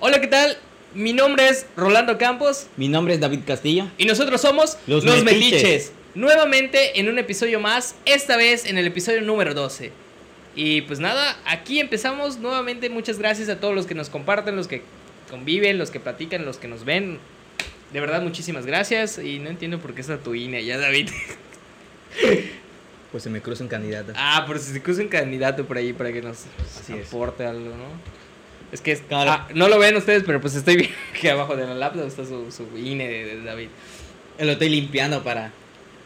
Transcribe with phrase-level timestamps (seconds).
[0.00, 0.56] Hola, ¿qué tal?
[0.94, 3.90] Mi nombre es Rolando Campos Mi nombre es David Castillo.
[3.98, 5.62] y nosotros somos Los Los, Metiches.
[5.62, 5.92] Metiches.
[6.14, 9.92] Nuevamente en un episodio más, esta vez en el episodio número 12.
[10.56, 12.88] Y pues nada, aquí empezamos nuevamente.
[12.90, 14.82] Muchas gracias a todos los que nos comparten, los que
[15.30, 17.18] conviven, los que platican, los que nos ven.
[17.92, 19.18] De verdad, muchísimas gracias.
[19.18, 21.10] Y no entiendo por qué está tu INE allá, David.
[23.10, 24.12] Pues se me cruza un candidato.
[24.16, 26.44] Ah, por si se cruza un candidato por ahí para que nos
[26.78, 27.08] Así es.
[27.08, 27.86] aporte algo, ¿no?
[28.72, 29.30] Es que es- Claro.
[29.32, 32.24] ah, no lo ven ustedes, pero pues estoy viendo que abajo de la laptop está
[32.24, 33.68] su, su INE de, de David.
[34.38, 35.52] Lo estoy limpiando para,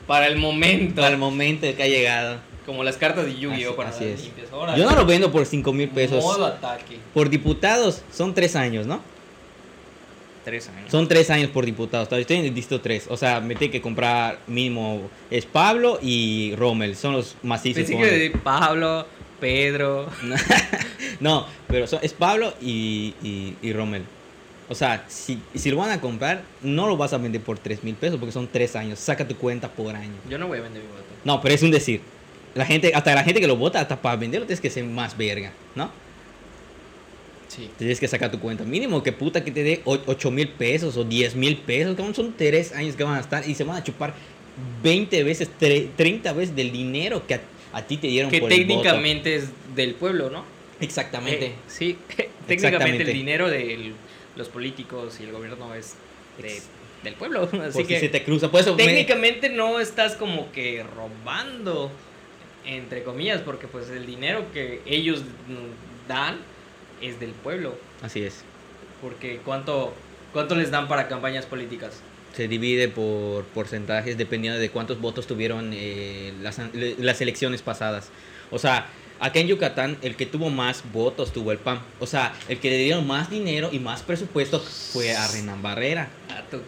[0.07, 0.97] Para el momento.
[1.03, 2.39] para el momento que ha llegado.
[2.65, 3.75] Como las cartas de Yu-Gi-Oh!
[3.75, 4.23] Para así es.
[4.23, 4.47] limpias.
[4.53, 4.79] Órale.
[4.79, 6.23] Yo no lo vendo por 5 mil pesos.
[6.23, 6.97] Modo ataque.
[7.13, 9.03] Por diputados son 3 años, ¿no?
[10.45, 10.91] Tres años.
[10.91, 12.05] Son 3 años por diputado.
[12.05, 13.07] Todavía Estoy en el distrito 3.
[13.11, 15.09] O sea, me tengo que comprar mínimo.
[15.31, 16.97] Es Pablo y Rommel.
[16.97, 17.85] Son los macizos.
[17.85, 17.97] Pensé
[18.33, 19.07] que Pablo,
[19.43, 20.09] Pedro.
[21.21, 24.03] No, pero son- es Pablo y, y, y Rommel.
[24.69, 27.85] O sea, si, si lo van a comprar, no lo vas a vender por 3
[27.85, 28.99] mil pesos porque son 3 años.
[28.99, 30.15] Saca tu cuenta por año.
[30.29, 31.03] Yo no voy a vender mi voto.
[31.25, 32.01] No, pero es un decir.
[32.55, 35.17] La gente, hasta la gente que lo vota, hasta para venderlo tienes que ser más
[35.17, 35.91] verga, ¿no?
[37.49, 37.69] Sí.
[37.79, 38.65] Tienes que sacar tu cuenta.
[38.65, 41.95] Mínimo que puta que te dé 8 mil pesos o 10 mil pesos.
[41.97, 44.15] Como son 3 años que van a estar y se van a chupar
[44.83, 47.39] 20 veces, tre- 30 veces del dinero que
[47.73, 48.83] a, ti te dieron Que por el voto.
[48.83, 50.45] técnicamente es del pueblo, ¿no?
[50.81, 51.47] Exactamente.
[51.47, 51.97] Eh, sí.
[52.09, 53.03] técnicamente Exactamente.
[53.05, 53.93] el dinero de
[54.37, 55.95] los políticos y el gobierno es
[56.41, 56.61] de-
[57.05, 57.47] del pueblo.
[57.51, 58.51] Por Así si que se te cruza.
[58.51, 61.91] Por eso me- técnicamente no estás como que robando,
[62.65, 65.23] entre comillas, porque pues el dinero que ellos
[66.09, 66.39] dan
[67.01, 67.75] es del pueblo.
[68.03, 68.45] Así es.
[69.01, 69.93] Porque ¿cuánto,
[70.33, 72.01] cuánto les dan para campañas políticas?
[72.35, 76.61] Se divide por porcentajes dependiendo de cuántos votos tuvieron eh, las,
[76.99, 78.09] las elecciones pasadas.
[78.51, 78.87] O sea,
[79.21, 81.81] acá en Yucatán el que tuvo más votos tuvo el PAN.
[82.01, 86.09] O sea, el que le dieron más dinero y más presupuesto fue a Renan Barrera.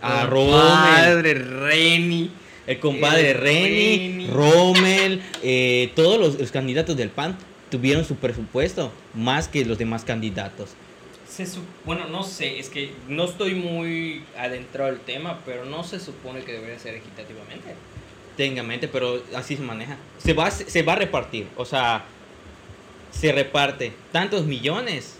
[0.00, 2.30] A A Reni.
[2.66, 4.26] El compadre El Reni, Reni.
[4.28, 7.36] Rommel, eh, todos los, los candidatos del PAN
[7.70, 10.70] tuvieron su presupuesto más que los demás candidatos.
[11.36, 11.46] Se
[11.84, 16.44] bueno, no sé, es que no estoy muy adentrado al tema, pero no se supone
[16.44, 17.74] que debería ser equitativamente.
[18.36, 19.96] Tenga en mente, pero así se maneja.
[20.18, 22.04] Se va, se va a repartir, o sea,
[23.10, 25.16] se reparte tantos millones.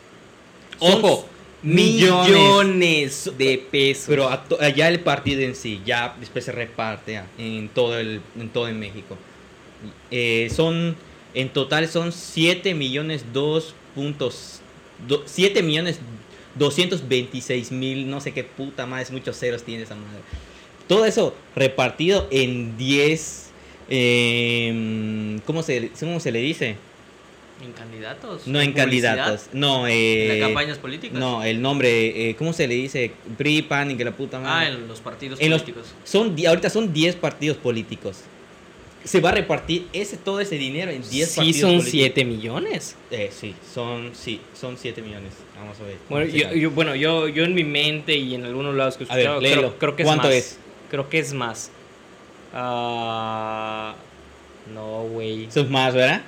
[0.78, 1.28] Ojo,
[1.62, 2.28] millones.
[2.30, 4.06] millones de pesos.
[4.08, 4.28] Pero
[4.60, 8.78] allá el partido en sí, ya después se reparte en todo el, en todo en
[8.78, 9.16] México.
[10.10, 10.96] Eh, son,
[11.34, 14.63] en total son 7 millones 2 puntos, do-
[15.26, 15.98] 7 millones
[16.56, 20.20] 226 mil, no sé qué puta madre, muchos ceros tiene esa madre.
[20.86, 23.50] Todo eso repartido en 10,
[23.90, 26.76] eh, ¿cómo, se, ¿cómo se le dice?
[27.64, 28.46] ¿En candidatos?
[28.46, 29.16] No en publicidad?
[29.16, 31.18] candidatos, no, ¿En eh, campañas políticas?
[31.18, 33.12] no, el nombre, eh, ¿cómo se le dice?
[33.38, 34.68] PRI, PAN y que la puta Ah, madre.
[34.74, 35.92] en los partidos En los- políticos.
[36.04, 38.18] Son, ahorita son 10 partidos políticos.
[39.04, 41.90] Se va a repartir ese, todo ese dinero en 10 Sí, partidos son políticos.
[41.92, 42.96] 7 millones.
[43.10, 45.32] Eh, sí, son, sí, son 7 millones.
[45.58, 45.96] Vamos a ver.
[46.08, 49.38] Bueno, yo, bueno yo, yo en mi mente y en algunos lados que he ver,
[49.58, 50.34] creo, creo que es ¿Cuánto más.
[50.36, 50.58] es?
[50.90, 51.70] Creo que es más.
[52.54, 53.94] Ah,
[54.72, 55.50] no, güey.
[55.50, 56.22] Son más, ¿verdad?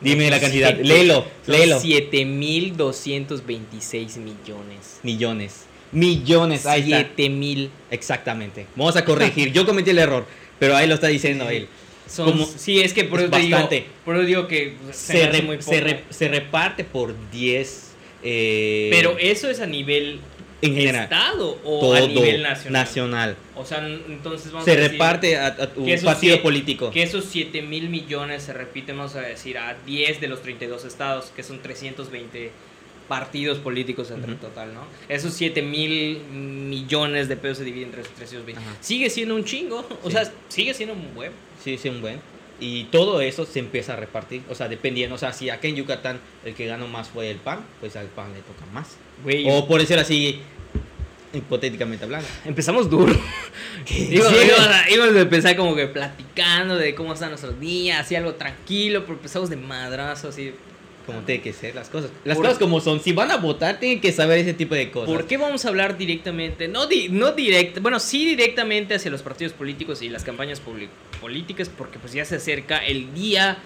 [0.00, 0.68] Dime No, la cantidad.
[0.76, 1.80] siete- Léelo, léelo.
[1.80, 5.00] 7.226 millones.
[5.02, 5.64] Millones.
[5.90, 6.66] Millones.
[6.66, 7.14] Ahí está.
[7.16, 7.70] 7.000.
[7.90, 8.66] Exactamente.
[8.76, 9.52] Vamos a corregir.
[9.56, 10.24] Yo cometí el error,
[10.58, 11.68] pero ahí lo está diciendo él.
[12.08, 13.68] Son, Como- sí, es que por es eso digo,
[14.04, 17.92] por eso digo que se, Se, re- muy se re- se reparte por 10.
[18.22, 20.20] eh, Pero eso es a nivel
[20.62, 21.04] en general.
[21.04, 22.72] estado o todo a nivel nacional.
[22.82, 23.36] nacional.
[23.54, 25.50] O sea, entonces vamos Se a decir reparte a, a
[25.86, 26.90] esos partido siete- político.
[26.90, 30.84] que esos 7 mil millones se repiten, vamos a decir, a 10 de los 32
[30.86, 32.50] estados, que son 320
[33.06, 34.46] partidos políticos entre el Ujú.
[34.48, 34.80] total, ¿no?
[35.08, 38.60] Esos 7 mil millones de pesos se dividen entre esos 320.
[38.60, 38.76] Ajá.
[38.80, 40.12] Sigue siendo un chingo, o Sí.
[40.16, 41.32] sea, sigue siendo un buen.
[41.62, 42.20] Sí, sí, un buen.
[42.60, 44.42] Y todo eso se empieza a repartir.
[44.50, 45.14] O sea, dependiendo.
[45.14, 48.06] O sea, si acá en Yucatán el que ganó más fue el PAN, pues al
[48.06, 48.96] PAN le toca más.
[49.22, 50.40] Güey, O por decirlo así,
[51.32, 52.26] hipotéticamente hablando.
[52.44, 53.12] empezamos duro.
[53.90, 54.48] Íbamos, Sí.
[54.94, 59.14] íbamos a empezar como que platicando de cómo están nuestros días, así algo tranquilo, pero
[59.14, 60.52] empezamos de madrazo, así.
[61.08, 62.10] Como tiene que ser las cosas.
[62.24, 63.00] Las cosas como son.
[63.00, 65.08] Si van a votar, tienen que saber ese tipo de cosas.
[65.08, 66.68] ¿Por qué vamos a hablar directamente?
[66.68, 70.60] No, di- no directo, bueno, sí directamente hacia los partidos políticos y las campañas
[71.20, 73.58] políticas, porque pues ya se acerca el día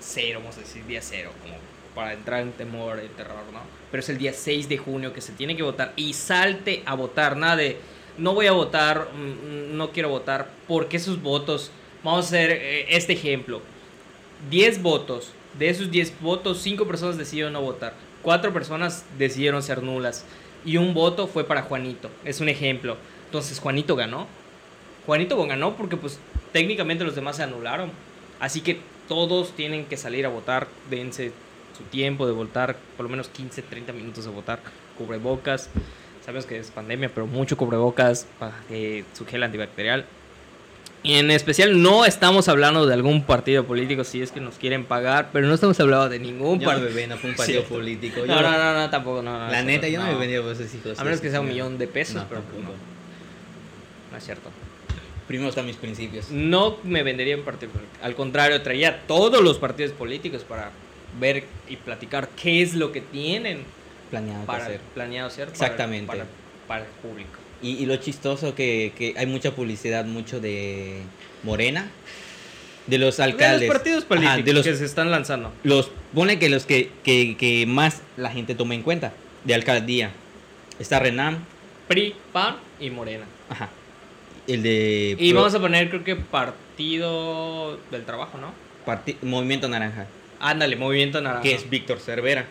[0.00, 1.54] cero, vamos a decir día cero, como
[1.94, 3.60] para entrar en temor y terror, ¿no?
[3.90, 6.94] Pero es el día 6 de junio que se tiene que votar y salte a
[6.94, 7.78] votar, nada de
[8.18, 11.70] no voy a votar, mm, no quiero votar, porque esos votos,
[12.04, 13.62] vamos a hacer eh, este ejemplo,
[14.50, 17.94] 10 votos, de esos 10 votos, 5 personas decidieron no votar.
[18.22, 20.24] cuatro personas decidieron ser nulas
[20.64, 22.10] y un voto fue para Juanito.
[22.24, 22.96] Es un ejemplo.
[23.26, 24.26] Entonces Juanito ganó.
[25.06, 26.18] Juanito ganó porque pues
[26.52, 27.90] técnicamente los demás se anularon.
[28.40, 31.32] Así que todos tienen que salir a votar, dense
[31.76, 34.60] su tiempo de votar, por lo menos 15, 30 minutos de votar,
[34.98, 35.70] cubrebocas.
[36.24, 38.26] Sabemos que es pandemia, pero mucho cubrebocas,
[38.70, 40.06] eh, su gel antibacterial.
[41.06, 44.84] Y en especial no estamos hablando de algún partido político si es que nos quieren
[44.84, 46.90] pagar, pero no estamos hablando de ningún partido.
[47.06, 48.26] No un partido político.
[48.26, 49.22] no, no, no, no, tampoco.
[49.22, 50.98] No, la neta, yo no, me venía por esos hijos.
[50.98, 52.70] A menos que sea un millón de pesos, pero no.
[54.10, 54.50] No es cierto.
[55.28, 56.30] Primero están mis principios.
[56.30, 57.98] No me vendería en partido político.
[58.02, 60.70] Al contrario, traía todos los partidos políticos para
[61.20, 63.62] ver y platicar qué es lo que tienen
[64.10, 64.80] planeado para, hacer.
[64.92, 66.06] Planeado hacer Exactamente.
[66.06, 66.26] Para,
[66.66, 67.38] para, el público.
[67.62, 71.00] Y, y, lo chistoso que, que hay mucha publicidad, mucho de
[71.42, 71.90] Morena,
[72.86, 73.60] de los alcaldes.
[73.60, 75.52] De los partidos políticos de los, que se están lanzando.
[75.62, 79.12] Los, pone que los que, que, que más la gente toma en cuenta,
[79.44, 80.10] de alcaldía.
[80.78, 81.44] Está Renan.
[81.88, 83.24] PRI, PAN y Morena.
[83.48, 83.70] Ajá.
[84.46, 85.16] El de...
[85.18, 88.52] Y vamos a poner, creo que Partido del Trabajo, ¿no?
[89.22, 90.06] Movimiento Naranja.
[90.38, 91.42] Ándale, Movimiento Naranja.
[91.42, 92.46] Que es Víctor Cervera.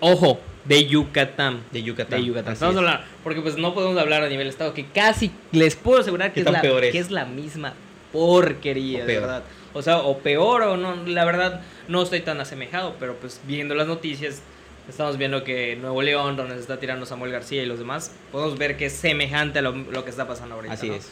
[0.00, 1.62] Ojo, de Yucatán.
[1.72, 2.20] De Yucatán.
[2.20, 2.56] De Yucatán.
[2.60, 6.00] Vamos a hablar, porque pues no podemos hablar a nivel estado, que casi les puedo
[6.00, 7.74] asegurar que, es la, que es la misma
[8.12, 9.42] porquería, de verdad.
[9.72, 13.74] O sea, o peor o no, la verdad no estoy tan asemejado, pero pues viendo
[13.74, 14.42] las noticias
[14.88, 18.58] estamos viendo que Nuevo León, donde se está tirando Samuel García y los demás, podemos
[18.58, 20.74] ver que es semejante a lo, que está pasando ahorita.
[20.74, 21.08] Así es.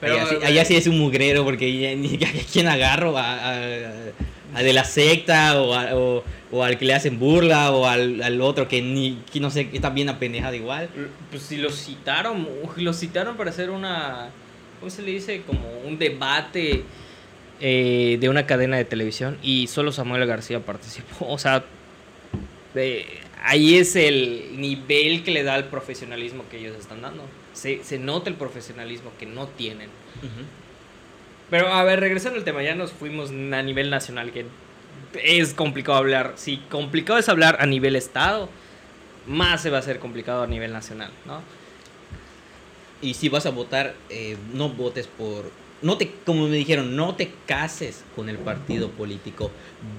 [0.00, 5.60] Pero, allá, sí, es un mugrero porque ni a quién agarro, a, de la secta
[5.60, 6.24] o, o,
[6.60, 10.10] al que le hacen burla o al, otro que ni que no sé, está bien
[10.10, 10.90] apendejado igual.
[11.30, 12.46] Pues si lo citaron,
[12.76, 14.28] lo citaron para hacer una,
[14.78, 15.42] ¿cómo se le dice?
[15.46, 16.84] Como un debate
[17.60, 21.26] eh, de una cadena de televisión y solo Samuel García participó.
[21.28, 21.64] O sea,
[23.42, 27.24] ahí es el nivel que le da el profesionalismo que ellos están dando.
[27.54, 29.88] Se, se nota el profesionalismo que no tienen.
[31.48, 34.46] Pero a ver, regresando al tema, ya nos fuimos a nivel nacional, que
[35.14, 36.34] es complicado hablar.
[36.36, 38.48] Si complicado es hablar a nivel estado,
[39.26, 41.40] más se va a hacer complicado a nivel nacional, ¿no?
[43.00, 45.50] Y si vas a votar, eh, no votes por
[45.82, 49.50] no te, como me dijeron, no te cases con el partido político.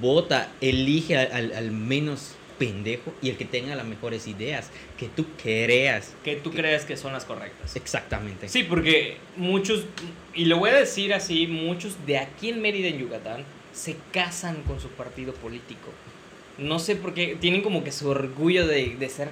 [0.01, 6.13] Vota, elige al, menos pendejo y el que tenga las mejores ideas, que tú creas.
[6.23, 7.75] Que tú creas que son las correctas.
[7.75, 8.47] Exactamente.
[8.47, 9.83] Sí, porque muchos,
[10.33, 13.43] y lo voy a decir así, muchos de aquí en Mérida, en Yucatán,
[13.73, 15.89] se casan con su partido político.
[16.57, 19.29] No sé por qué, tienen como que su orgullo de, de ser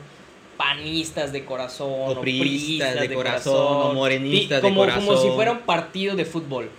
[0.62, 5.06] panistas de corazón, o, priistas, de, corazón, o morenistas como, de corazón.
[5.16, 6.70] Como si fuera un partido de fútbol.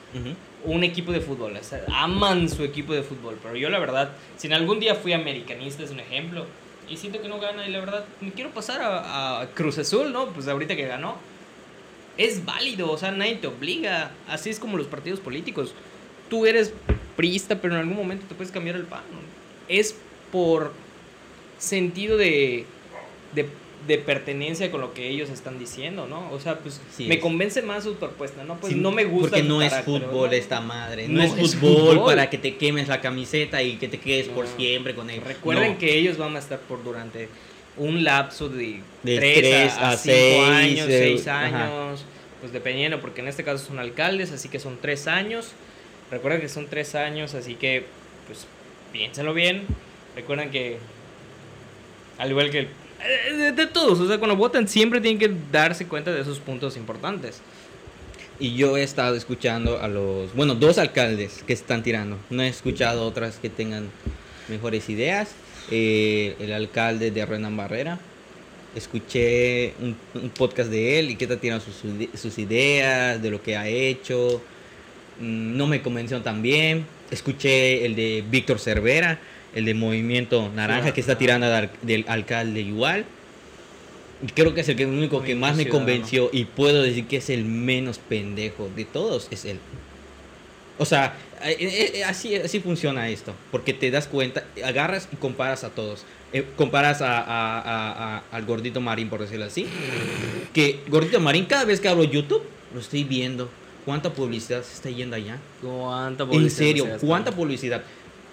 [0.64, 1.58] Un equipo de fútbol.
[1.92, 3.38] aman su equipo de fútbol.
[3.42, 6.46] Pero yo, la verdad, si en algún día fui americanista, es un ejemplo.
[6.88, 10.28] Y siento que no gana, y la verdad, me quiero pasar a, Cruz Azul, ¿no?
[10.28, 11.16] Pues ahorita que ganó.
[12.18, 14.12] Es válido, o sea, nadie te obliga.
[14.28, 15.74] Así es como los partidos políticos.
[16.28, 16.72] Tú eres
[17.16, 19.02] priista, pero en algún momento te puedes cambiar el pan.
[19.68, 19.94] Es
[20.30, 20.72] por
[21.58, 22.66] sentido de,
[23.34, 23.48] de
[23.86, 26.30] de pertenencia con lo que ellos están diciendo, ¿no?
[26.30, 28.56] O sea, pues me convence más su propuesta, ¿no?
[28.58, 29.30] Pues no me gusta.
[29.30, 33.62] Porque no es fútbol esta madre, no, es, fútbol, para que te quemes la camiseta
[33.62, 35.20] y que te quedes por siempre con él.
[35.20, 37.28] Recuerden que ellos van a estar por durante
[37.76, 42.04] un lapso de, de 3, a, 5 años, 6 años,
[42.40, 45.52] pues dependiendo, porque en este caso son alcaldes, así que son 3 años.
[46.12, 47.86] Recuerden que son 3 años, así que
[48.28, 48.46] pues
[48.92, 49.66] piénsenlo bien.
[50.14, 50.78] Recuerden que
[52.18, 52.68] al igual que
[53.04, 56.76] eh, de, todos, o sea, cuando votan siempre tienen que darse cuenta de esos puntos
[56.76, 57.40] importantes.
[58.38, 62.18] Y yo he estado escuchando a los, bueno, dos alcaldes que están tirando.
[62.30, 63.88] No he escuchado otras que tengan
[64.48, 65.30] mejores ideas.
[65.70, 67.98] Eh, el alcalde de Renan Barrera.
[68.74, 69.96] Escuché un,
[70.30, 74.40] podcast de él y que está tirando sus, ideas, de lo que ha hecho.
[75.20, 76.86] Mm, no me convenció tan bien.
[77.10, 79.18] Escuché el de Víctor Cervera
[79.54, 81.46] el de Movimiento Naranja, que está tirando
[81.82, 83.04] del alcalde igual.
[84.22, 87.16] Y creo que es el, que, único que más me convenció y puedo decir que
[87.16, 89.58] es el menos pendejo de todos, es él.
[90.78, 95.16] O sea, eh, eh, eh, así, así funciona esto, porque te das cuenta, agarras y
[95.16, 96.04] comparas a todos.
[96.56, 99.66] comparas a, al gordito Marín, por decirlo así.
[100.54, 103.50] Que gordito Marín, cada vez que hablo YouTube, lo estoy viendo.
[103.84, 105.38] ¿Cuánta publicidad se está yendo allá?
[105.60, 106.44] ¿Cuánta publicidad?
[106.44, 107.82] En serio, ¿cuánta publicidad?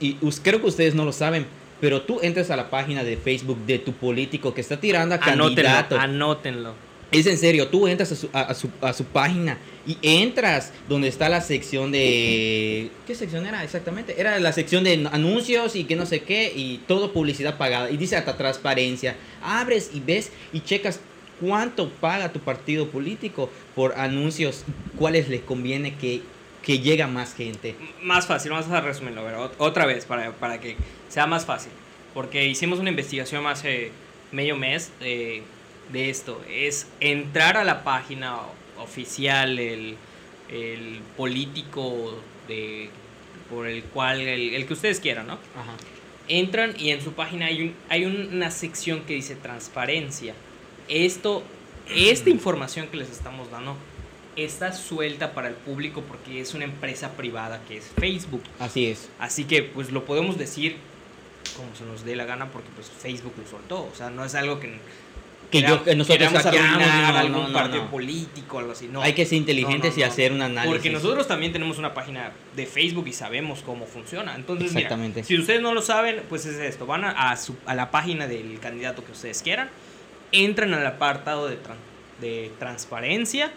[0.01, 1.45] y creo que ustedes no lo saben,
[1.81, 5.19] pero tú entras a la página de Facebook de tu político que está tirando a
[5.19, 5.97] candidato.
[5.97, 6.73] Anótenlo.
[7.11, 11.07] Es en serio, tú entras a su, a, su, a su página y entras donde
[11.07, 12.91] está la sección de...
[13.07, 14.21] ¿Qué sección era exactamente?
[14.21, 17.89] Era la sección de anuncios y que no sé qué y todo publicidad pagada.
[17.89, 19.15] Y dice hasta transparencia.
[19.41, 20.99] Abres y ves y checas
[21.39, 24.63] cuánto paga tu partido político por anuncios,
[24.97, 26.21] cuáles les conviene que,
[26.63, 27.75] que llegue a más gente.
[28.01, 30.75] Más fácil, vamos a resumirlo, pero otra vez para, para que
[31.07, 31.71] sea más fácil.
[32.13, 33.91] Porque hicimos una investigación hace
[34.31, 34.91] medio mes.
[35.01, 35.43] Eh,
[35.91, 38.37] de esto es entrar a la página
[38.77, 39.97] oficial, el,
[40.49, 42.89] el político de,
[43.49, 45.33] por el cual, el, que ustedes quieran, ¿no?
[45.33, 45.75] Ajá.
[46.27, 50.35] Entran y en su página hay, un, hay una sección que dice transparencia.
[50.89, 51.43] Esto,
[51.89, 53.75] esta información que les estamos dando
[54.35, 58.43] está suelta para el público porque es una empresa privada que es Facebook.
[58.59, 59.09] Así es.
[59.19, 60.77] Así que pues lo podemos decir
[61.55, 63.89] como se nos dé la gana porque pues Facebook lo soltó.
[63.91, 64.77] O sea, no es algo que
[65.51, 68.87] que, yo, que nosotros hackeamos algún partido político o algo así.
[68.87, 70.71] No, Hay que ser inteligentes y hacer un análisis.
[70.71, 74.35] Porque nosotros también tenemos una página de Facebook y sabemos cómo funciona.
[74.35, 75.23] Entonces, Exactamente.
[75.23, 76.85] si ustedes no lo saben, pues es esto.
[76.85, 79.69] Van a, a, la página del candidato que ustedes quieran,
[80.31, 81.57] entran al apartado de,
[82.21, 83.51] de transparencia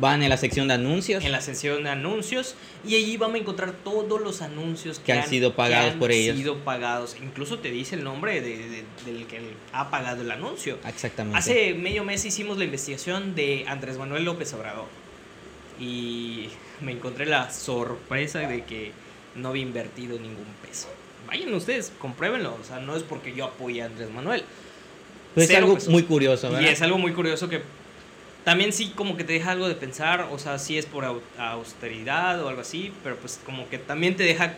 [0.00, 1.24] van en la sección de anuncios.
[1.24, 2.54] En la sección de anuncios
[2.86, 6.36] y allí vamos a encontrar todos los anuncios que, han, sido pagados por ellos.
[6.36, 7.16] sido pagados.
[7.22, 9.40] Incluso te dice el nombre de, del que
[9.72, 10.78] ha pagado el anuncio.
[10.86, 11.38] Exactamente.
[11.38, 14.86] Hace medio mes hicimos la investigación de Andrés Manuel López Obrador
[15.80, 16.48] y
[16.80, 18.92] me encontré la sorpresa de que
[19.34, 20.88] no había invertido ningún peso.
[21.26, 22.56] Vayan ustedes, compruébenlo.
[22.60, 24.44] O sea, no es porque yo apoye a Andrés Manuel.
[25.36, 26.68] Es algo muy curioso, ¿verdad?
[26.68, 27.62] Y es algo muy curioso que
[28.44, 31.04] también sí como que te deja algo de pensar, o sea, sí es por
[31.38, 34.54] austeridad o algo así, pero pues como que también te deja,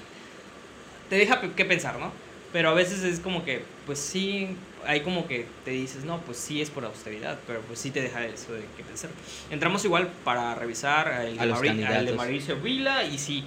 [1.09, 2.12] te deja que pensar, ¿no?
[2.52, 4.49] Pero a veces es como que, pues sí,
[4.87, 8.00] hay como que te dices, no, pues sí es por austeridad, pero pues sí te
[8.00, 9.11] deja eso de que pensar.
[9.50, 13.45] Entramos igual para revisar el, de, Mauricio Vila y sí,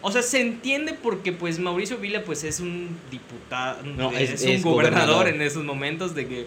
[0.00, 4.62] o sea, se entiende porque pues Mauricio Vila pues es un diputado, no, es, un
[4.62, 6.46] gobernador en esos momentos de que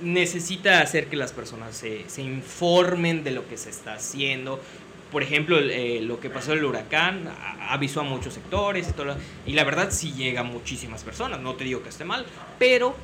[0.00, 4.60] necesita hacer que las personas se, se informen de lo que se está haciendo.
[5.10, 7.28] Por ejemplo, eh, lo que pasó el huracán
[7.68, 11.54] avisó a muchos sectores y, todo, y la verdad sí llega a muchísimas personas, no
[11.54, 12.26] te digo que esté mal,
[12.58, 12.96] pero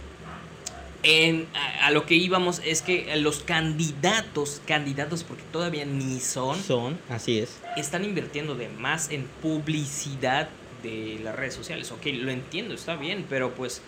[1.05, 1.47] en,
[1.81, 7.39] a, lo que íbamos es que los candidatos, candidatos porque todavía ni son, son, así
[7.39, 10.49] es, están invirtiendo de más en publicidad
[10.83, 11.91] de las redes sociales.
[11.93, 13.83] Ok, lo entiendo, está bien, pero pues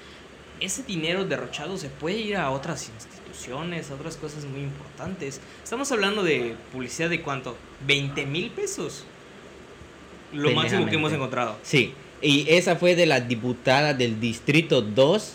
[0.61, 5.40] ese dinero derrochado se puede ir a otras instituciones, a otras cosas muy importantes.
[5.62, 7.56] Estamos hablando de publicidad de cuánto?
[7.87, 9.04] 20 mil pesos.
[10.32, 11.56] Lo máximo que hemos encontrado.
[11.62, 15.34] Sí, y esa fue de la diputada del Distrito 2,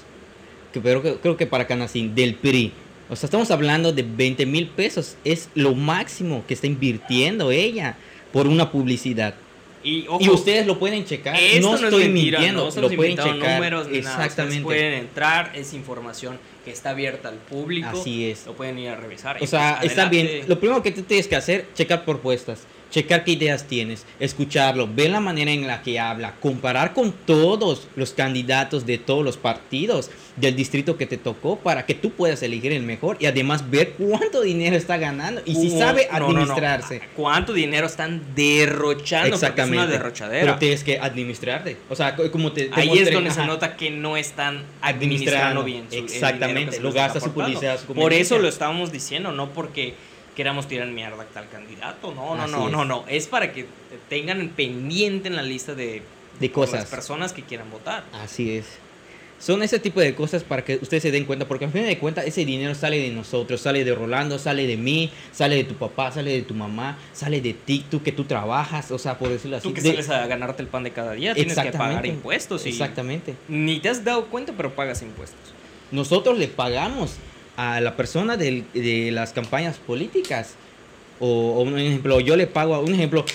[0.74, 2.74] que, pero que, creo que para Canacín, del PRI.
[3.10, 5.16] O sea, estamos hablando de 20 mil pesos.
[5.24, 7.98] Es lo máximo que está invirtiendo ella
[8.32, 9.36] por una publicidad.
[9.84, 11.38] Y, ustedes lo pueden checar.
[11.62, 13.56] no estoy mintiendo, lo pueden checar.
[13.56, 14.64] Números, Exactamente.
[14.64, 17.90] pueden entrar, es información que está abierta al público.
[18.02, 18.46] Así es.
[18.46, 19.42] Lo pueden ir a revisar.
[19.42, 20.44] O sea, está bien.
[20.48, 25.12] Lo primero que tú tienes que hacer, checar propuestas checar qué ideas tienes, escucharlo, ver
[25.12, 30.10] la manera en la que habla, comparar con todos los candidatos de todos los partidos
[30.36, 33.93] del distrito que te tocó para que tú puedas elegir el mejor y además ver
[33.93, 37.01] cuánto dinero está ganando y si sabe administrarse.
[37.15, 39.36] ¿Cuánto dinero están derrochando?
[39.36, 39.77] Exactamente.
[39.77, 40.46] Es una derrochadera.
[40.46, 41.77] Pero tienes que administrarte.
[41.89, 45.86] O sea, como te, Ahí es donde se nota que no están administrando, bien.
[45.91, 46.79] Exactamente.
[46.79, 47.79] Lo gasta su publicidad.
[47.81, 49.96] Por eso lo estábamos diciendo, no porque
[50.39, 52.13] queramos tirar mierda a tal candidato.
[52.13, 53.03] No, no, no, no, no.
[53.10, 53.65] Es para que
[54.08, 56.01] tengan pendiente en la lista de,
[56.39, 56.86] de cosas.
[56.86, 58.05] personas que quieran votar.
[58.13, 58.65] Así es.
[59.38, 61.98] Son ese tipo de cosas para que ustedes se den cuenta, porque al fin de
[61.98, 65.74] cuentas ese dinero sale de nosotros, sale de Rolando, sale de mí, sale de tu
[65.74, 69.27] papá, sale de tu mamá, sale de ti, tú que tú trabajas, o sea, por
[69.27, 69.67] decirlo así.
[69.67, 72.65] Tú que sales a ganarte el pan de cada día, tienes que pagar impuestos.
[72.65, 73.36] Y Exactamente.
[73.50, 75.51] Ni te has dado cuenta, pero pagas impuestos.
[75.91, 77.17] Nosotros le pagamos
[77.60, 80.56] a la persona de, las campañas políticas.
[81.20, 83.25] O, un ejemplo, yo le pago a un ejemplo,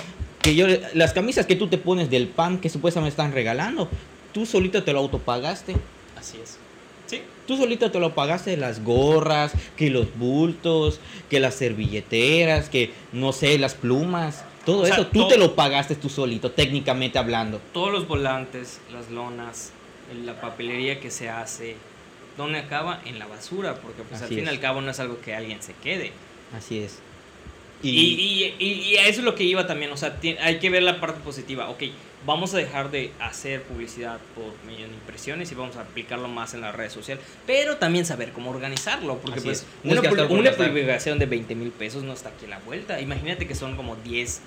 [0.41, 3.87] que yo las camisas que tú te pones del pan que supuestamente están regalando,
[4.33, 5.77] tú solito te lo autopagaste.
[6.17, 6.57] Así es.
[7.05, 7.21] Sí.
[7.47, 13.33] Tú solito te lo pagaste las gorras, que los bultos, que las servilleteras, que no
[13.33, 14.43] sé, las plumas.
[14.65, 17.61] Todo eso, tú te lo pagaste tú solito, técnicamente hablando.
[17.75, 19.73] Todos los volantes, las lonas,
[20.25, 21.77] la papelería que se hace,
[22.37, 23.01] ¿dónde acaba?
[23.05, 25.63] En la basura, porque pues al fin y al cabo no es algo que alguien
[25.63, 26.13] se quede.
[26.57, 26.99] Así es.
[27.83, 30.71] Y, y, y, y, a eso es lo que iba también, o sea, hay que
[30.71, 31.69] ver la parte positiva.
[31.69, 31.83] Ok,
[32.27, 36.55] vamos a dejar de hacer publicidad por medio de impresiones y vamos a aplicarlo más
[36.55, 39.99] en las redes sociales, pero también saber cómo organizarlo, porque Así pues es.
[40.31, 43.01] una, publicación de 20 mil pesos no está aquí a la vuelta.
[43.01, 44.41] Imagínate que son como 10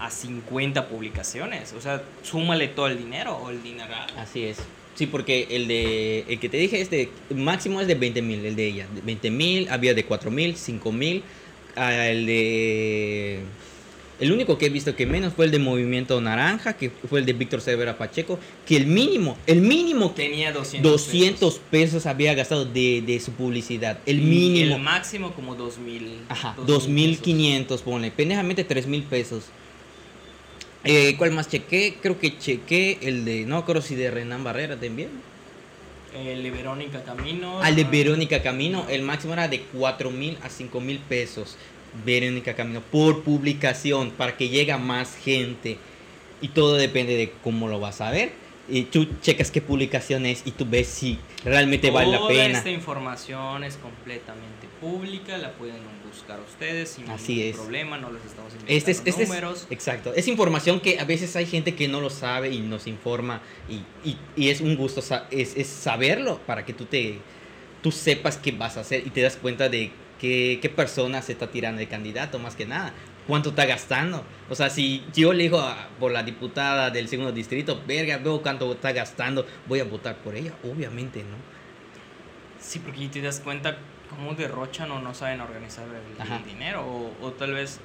[0.00, 4.06] a 50 publicaciones, o sea, súmale todo el dinero o el dineral.
[4.16, 4.58] Así es.
[4.96, 8.44] Sí, porque el de el que te dije es de máximo es de 20 mil,
[8.44, 8.86] el de ella.
[8.94, 11.22] De 20 mil, había de 4 mil, 5 mil.
[11.76, 13.40] ah, El de.
[14.18, 17.26] El único que he visto que menos fue el de Movimiento Naranja, que fue el
[17.26, 21.60] de Víctor Severa Pacheco, que el mínimo, el mínimo Tenía 200 200 pesos.
[21.70, 23.98] pesos había gastado de, de su publicidad.
[24.06, 24.76] El Y mínimo.
[24.76, 26.20] El máximo como 2000.
[26.30, 26.66] Ajá, 2000
[27.16, 28.10] 2500, ponle.
[28.10, 29.44] Pendejamente 3000 pesos.
[30.86, 31.96] Eh, ¿Cuál más chequé?
[32.00, 33.44] Creo que chequé el de.
[33.44, 35.10] No creo si de Renan Barrera también.
[36.14, 37.60] El de Verónica Camino.
[37.60, 41.56] Al de ah, Verónica Camino, el máximo era de 4000 a 5000 pesos.
[42.04, 45.76] Verónica Camino por publicación para que llegue a más gente.
[46.40, 48.30] Y todo depende de cómo lo vas a ver.
[48.68, 52.58] Y tú checas qué publicación es y tú ves si realmente vale la Toda pena.
[52.58, 55.76] esta información es completamente pública, la pueden
[56.10, 57.56] buscar ustedes sin Así ningún es.
[57.56, 59.66] problema, no les estamos inventando Este es, este es- números.
[59.70, 60.12] exacto.
[60.14, 64.08] Es información que a veces hay gente que no lo sabe y nos informa y,
[64.08, 67.18] y- y es un gusto es, es saberlo para que tú te
[67.82, 71.32] tú sepas qué vas a hacer y te das cuenta de qué, qué persona se
[71.32, 72.92] está tirando de candidato más que nada.
[73.26, 74.22] ¿Cuánto está gastando?
[74.48, 78.40] O sea, si yo le digo a- por la diputada del segundo distrito, verga, veo
[78.40, 80.52] cuánto está gastando, voy a votar por ella.
[80.62, 81.36] Obviamente, ¿no?
[82.60, 83.78] Sí, porque te das cuenta
[84.10, 86.84] cómo derrochan o no saben organizar el, dinero.
[86.86, 87.80] O, o tal vez.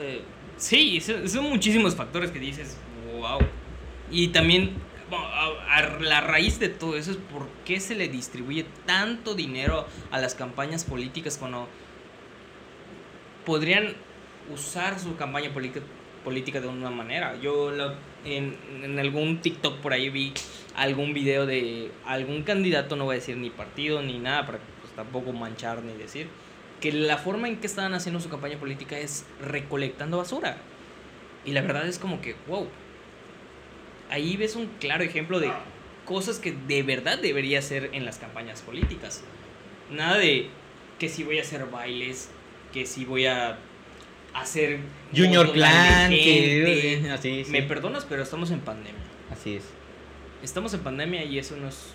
[0.00, 0.22] eh,
[0.56, 2.76] sí, son, son muchísimos factores que dices,
[3.18, 3.38] wow.
[4.10, 4.74] Y también
[5.10, 9.34] bueno, a, a la raíz de todo eso es por qué se le distribuye tanto
[9.34, 11.68] dinero a las campañas políticas cuando
[13.44, 13.94] podrían
[14.52, 15.84] usar su campaña política
[16.24, 17.36] política de una manera.
[17.40, 20.34] Yo la- en, en algún TikTok por ahí vi
[20.74, 24.92] algún video de algún candidato, no voy a decir ni partido ni nada, para pues,
[24.94, 26.28] tampoco manchar ni decir,
[26.80, 30.58] que la forma en que estaban haciendo su campaña política es recolectando basura.
[31.46, 32.68] Y la verdad es como que, wow,
[34.10, 35.50] ahí ves un claro ejemplo de
[36.04, 39.22] cosas que de verdad debería hacer en las campañas políticas.
[39.90, 40.48] Nada de
[40.98, 42.28] que si voy a hacer bailes,
[42.72, 43.58] que si voy a
[44.34, 44.80] hacer
[45.14, 47.50] Junior Clan, que así, sí.
[47.50, 49.02] Me perdonas, pero estamos en pandemia.
[49.30, 49.64] así es.
[50.42, 51.94] Estamos en pandemia y eso no es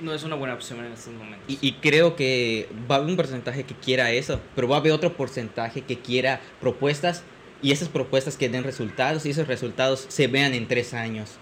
[0.00, 1.44] no es una buena opción en estos momentos.
[1.48, 4.78] Y, y creo que va a haber un porcentaje que quiera eso, pero va a
[4.78, 7.24] haber otro porcentaje que quiera propuestas
[7.62, 11.32] y esas propuestas que den resultados y esos resultados se vean en tres años,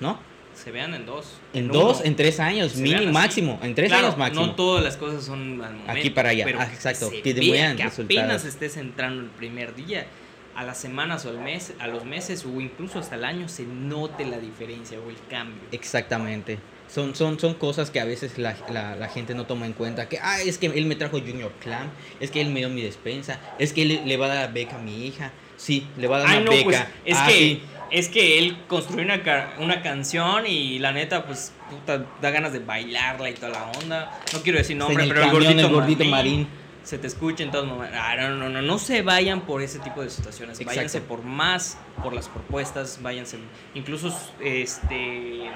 [0.00, 0.18] ¿no?
[0.54, 1.26] Se vean en dos.
[1.52, 4.46] En dos, en tres años, Se mínimo, máximo, en tres Claro, años máximo.
[4.46, 5.90] No todas las cosas son al momento.
[5.92, 9.28] Aquí para allá, pero ah, exacto, se que vea vean que apenas estés entrando el
[9.30, 10.06] primer día,
[10.54, 13.64] a las semanas o al mes, a los meses o incluso hasta el año se
[13.64, 15.62] note la diferencia o el cambio.
[15.72, 16.58] Exactamente.
[16.92, 20.08] Son, son, son cosas que a veces la, la- la gente no toma en cuenta.
[20.08, 21.90] Que, ah, es que él me trajo Junior Clan,
[22.20, 24.76] es que él me dio mi despensa, es que él le va a dar beca
[24.76, 25.32] a mi hija.
[25.56, 26.64] Sí, le va a dar Ay, una no, beca.
[26.64, 27.62] pues es Ah, que sí.
[27.98, 32.52] Es que él construyó una, ca- una canción y la neta pues puta, da ganas
[32.52, 34.20] de bailarla y toda la onda.
[34.32, 36.10] No quiero decir En nombre, el pero el camión, gordito, el gordito Marín,
[36.42, 36.48] Marín.
[36.82, 37.98] se te escucha en todos momentos.
[38.00, 40.58] Ah, no, no, no, no se vayan por ese tipo de situaciones.
[40.58, 40.76] Exacto.
[40.76, 43.38] Váyanse por más, por las propuestas, váyanse.
[43.74, 44.08] Incluso,
[44.40, 45.50] este,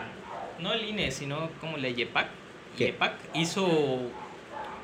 [0.61, 2.29] no el INE, sino como la YEPAC.
[2.77, 2.85] ¿Qué?
[2.87, 3.67] YEPAC hizo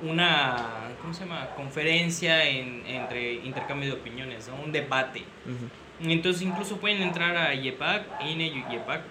[0.02, 0.56] una,
[1.00, 1.48] ¿cómo se llama?
[1.56, 4.56] Conferencia en- entre intercambio de opiniones, ¿no?
[4.56, 5.20] Un debate.
[5.46, 5.68] Ujú.
[6.00, 9.02] Entonces incluso pueden entrar a YEPAC, INE y YEPAC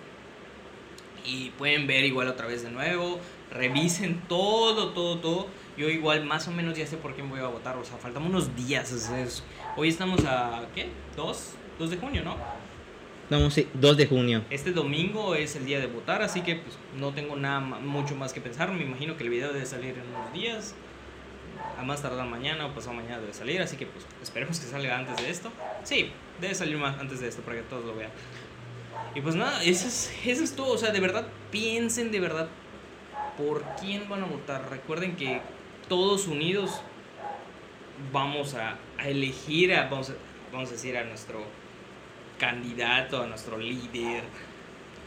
[1.26, 3.20] y pueden ver igual otra vez de nuevo,
[3.52, 5.48] revisen todo, todo, todo.
[5.78, 8.30] Yo igual más o menos ya sé por quién voy a votar, o sea, faltamos
[8.30, 8.90] unos días.
[8.90, 9.44] sea, es-
[9.78, 10.90] hoy estamos a, ¿qué?
[11.18, 11.38] ¿2?
[11.80, 12.36] 2 de junio, ¿no?
[13.30, 14.44] Vamos, sí, 2 de junio.
[14.50, 18.34] Este domingo es el día de votar, así que pues no tengo nada mucho más
[18.34, 18.70] que pensar.
[18.72, 20.76] Me imagino que el video debe salir en unos días.
[21.80, 24.98] A más tardar mañana o pasado mañana debe salir, así que pues esperemos que salga
[24.98, 25.52] antes de esto.
[25.84, 28.12] Sí, debe salir más antes de esto para que todos lo vean.
[29.16, 30.74] Y pues nada, eso es, eso es todo.
[30.74, 32.48] O sea, de verdad, piensen de verdad
[33.38, 34.70] por quién van a votar.
[34.70, 35.42] Recuerden que
[35.88, 36.82] todos unidos
[38.12, 40.14] vamos a, a elegir, a, vamos, a,
[40.52, 41.44] vamos a decir, a nuestro
[42.40, 44.24] candidato, a nuestro líder.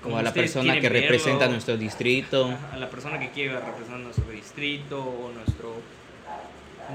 [0.02, 2.56] Como a la persona que verlo, representa nuestro distrito.
[2.72, 5.74] a la persona que quiere representar nuestro distrito o nuestro,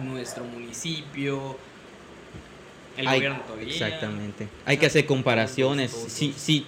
[0.03, 1.57] nuestro municipio.
[3.01, 3.67] El Hay- gobierno todavía.
[3.73, 4.47] Exactamente.
[4.65, 5.91] Hay que hacer comparaciones.
[6.07, 6.65] Si, si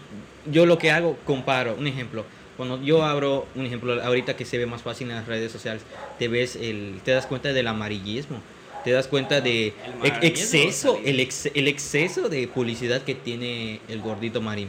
[0.52, 1.76] yo lo que hago, comparo.
[1.80, 2.26] Un ejemplo.
[2.58, 5.82] Cuando yo abro, un ejemplo, ahorita que se ve más fácil en las redes sociales,
[6.20, 8.38] te ves el, te das cuenta del amarillismo.
[8.84, 14.02] Te das cuenta de El exceso, el, ex- el exceso de publicidad que tiene el
[14.02, 14.68] gordito marín.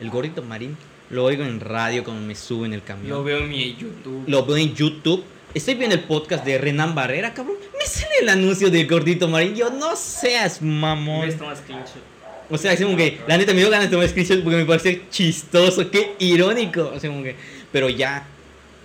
[0.00, 0.76] El gordito marín
[1.10, 3.10] lo oigo en radio cuando me subo en el camión.
[3.10, 4.24] Lo veo en mi YouTube.
[4.26, 5.22] Lo veo en YouTube.
[5.56, 7.56] Estoy viendo el podcast de Renan Barrera, cabrón.
[7.78, 9.54] Me sale el anuncio del gordito marín.
[9.54, 11.30] Yo no seas mamón.
[12.50, 14.66] O sea, es como que la neta me dio ganas de tomar screenshot porque me
[14.66, 16.92] parece chistoso, qué irónico.
[16.94, 17.36] O sea, como que,
[17.72, 18.26] pero ya,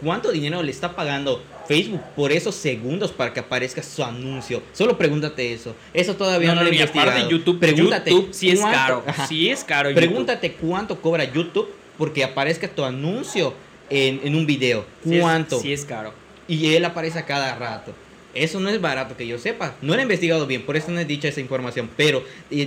[0.01, 4.63] ¿cuánto dinero le está pagando Facebook por esos segundos para que aparezca su anuncio?
[4.71, 5.75] Solo pregúntate eso.
[5.93, 7.11] Eso todavía no, lo he investigado.
[7.11, 8.11] aparte YouTube, pregúntate.
[8.11, 9.03] YouTube sí es cuánto- caro.
[9.05, 9.27] Ajá.
[9.27, 9.89] Sí es caro.
[9.89, 10.05] YouTube.
[10.07, 13.53] Pregúntate cuánto cobra YouTube porque aparezca tu anuncio
[13.89, 14.85] en, en un video.
[15.03, 15.59] Sí es- ¿Cuánto?
[15.59, 16.13] Sí es caro.
[16.47, 17.93] Y él aparece a cada rato.
[18.33, 19.75] Eso no es barato que yo sepa.
[19.81, 21.89] No lo he investigado bien, por eso no he dicho esa información.
[21.97, 22.23] Pero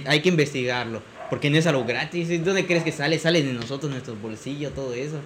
[0.06, 1.02] hay que investigarlo.
[1.30, 2.30] Porque no es algo gratis.
[2.30, 3.18] ¿Y ¿Dónde crees que sale?
[3.18, 5.18] Sale de nosotros, nuestros bolsillos, todo eso.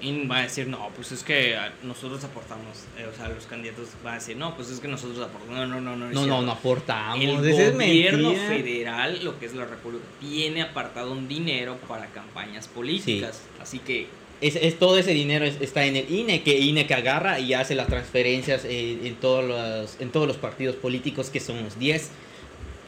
[0.00, 2.86] Y va a decir, no, pues es que ah, nosotros aportamos.
[2.98, 5.56] eh, o sea, los candidatos van a decir, no, pues es que nosotros aportamos.
[5.56, 6.10] No, no, no, no.
[6.10, 7.22] No, no, no aportamos.
[7.22, 13.42] El gobierno federal, lo que es la República, tiene apartado un dinero para campañas políticas.
[13.60, 14.08] Así que
[14.42, 17.54] Es, es- todo ese dinero es- está en el INE, que INE que agarra y
[17.54, 22.10] hace las transferencias en, todos los, en todos los partidos políticos, que son los 10.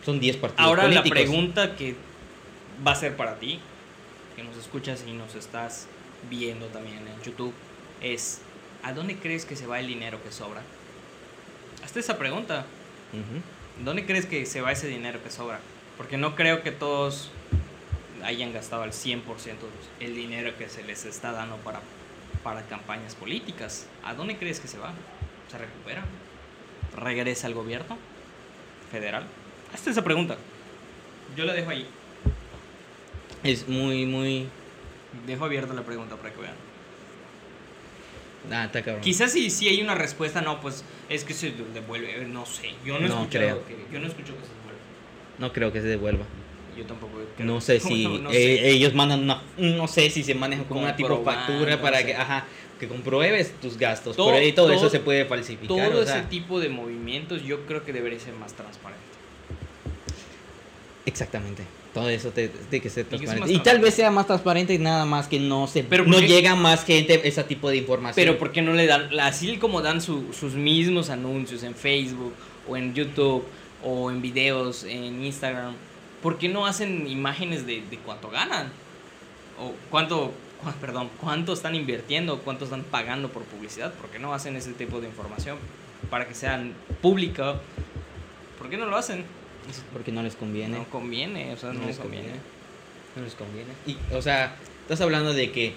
[0.05, 1.19] Son 10 partidos ahora la políticos.
[1.19, 1.95] pregunta que
[2.87, 3.59] va a ser para ti,
[4.37, 5.87] que nos escuchas y nos estás
[6.29, 7.53] viendo también en YouTube,
[8.03, 8.41] es
[8.83, 10.61] ¿a dónde crees que se va el dinero que sobra?
[11.85, 12.67] Hazte esa pregunta.
[13.85, 15.61] ¿Dónde crees que se va ese dinero que sobra?
[15.97, 17.31] Porque no creo que todos
[18.25, 19.21] hayan gastado al 100%
[20.01, 21.81] el dinero que se les está dando para,
[22.43, 23.87] para campañas políticas.
[24.03, 24.93] ¿A dónde crees que se va?
[25.51, 26.05] ¿Se recupera?
[26.97, 27.97] ¿Regresa al gobierno
[28.91, 29.25] federal?
[29.73, 30.37] Hazte esa pregunta.
[31.37, 31.87] Yo la dejo ahí.
[33.43, 34.47] Es muy, muy...
[35.27, 36.55] Dejo abierta la pregunta para que vean.
[38.53, 39.03] Ah, está cabrón.
[39.03, 42.71] Quizás si, si hay una respuesta, no, pues es que se devuelve, no sé.
[42.85, 43.65] Yo no, No creo.
[43.67, 44.81] que- yo no escucho que se devuelva.
[45.39, 46.25] No creo que se devuelva.
[46.77, 47.47] Yo tampoco creo.
[47.47, 48.71] No sé si No, no eh, sé.
[48.71, 52.45] ellos mandan una, no sé si se manejan con una tipo factura para que, ajá,
[52.81, 54.17] que compruebes tus gastos.
[54.17, 55.69] Todo- Por ahí todo, eso se puede falsificar.
[55.69, 59.03] Todo o sea, ese tipo de movimientos yo creo que debería ser más transparente.
[61.07, 61.63] Exactamente.
[61.93, 63.53] Todo eso te- tiene que ser transparente.
[63.53, 66.57] Y tal vez sea más transparente y nada más que no se Pero no llega
[66.57, 68.17] más gente ese tipo de información.
[68.17, 72.33] Pero ¿por qué no le dan, así como dan su- sus mismos anuncios en Facebook
[72.69, 73.45] o en YouTube
[73.85, 75.75] o en videos en Instagram,
[76.25, 78.73] ¿por qué no hacen imágenes de, de cuánto ganan?
[79.61, 84.35] O cuánto, cu- perdón, cuánto están invirtiendo, cuánto están pagando por publicidad, ¿por qué no
[84.35, 85.59] hacen ese tipo de información
[86.11, 87.61] para que sean pública?
[88.59, 89.25] ¿Por qué no lo hacen?
[89.93, 90.77] porque no les conviene.
[90.79, 92.27] No conviene, o sea, no, No les conviene.
[92.27, 92.43] conviene.
[93.17, 93.71] No les conviene.
[93.87, 95.73] Y, o sea, estás hablando de que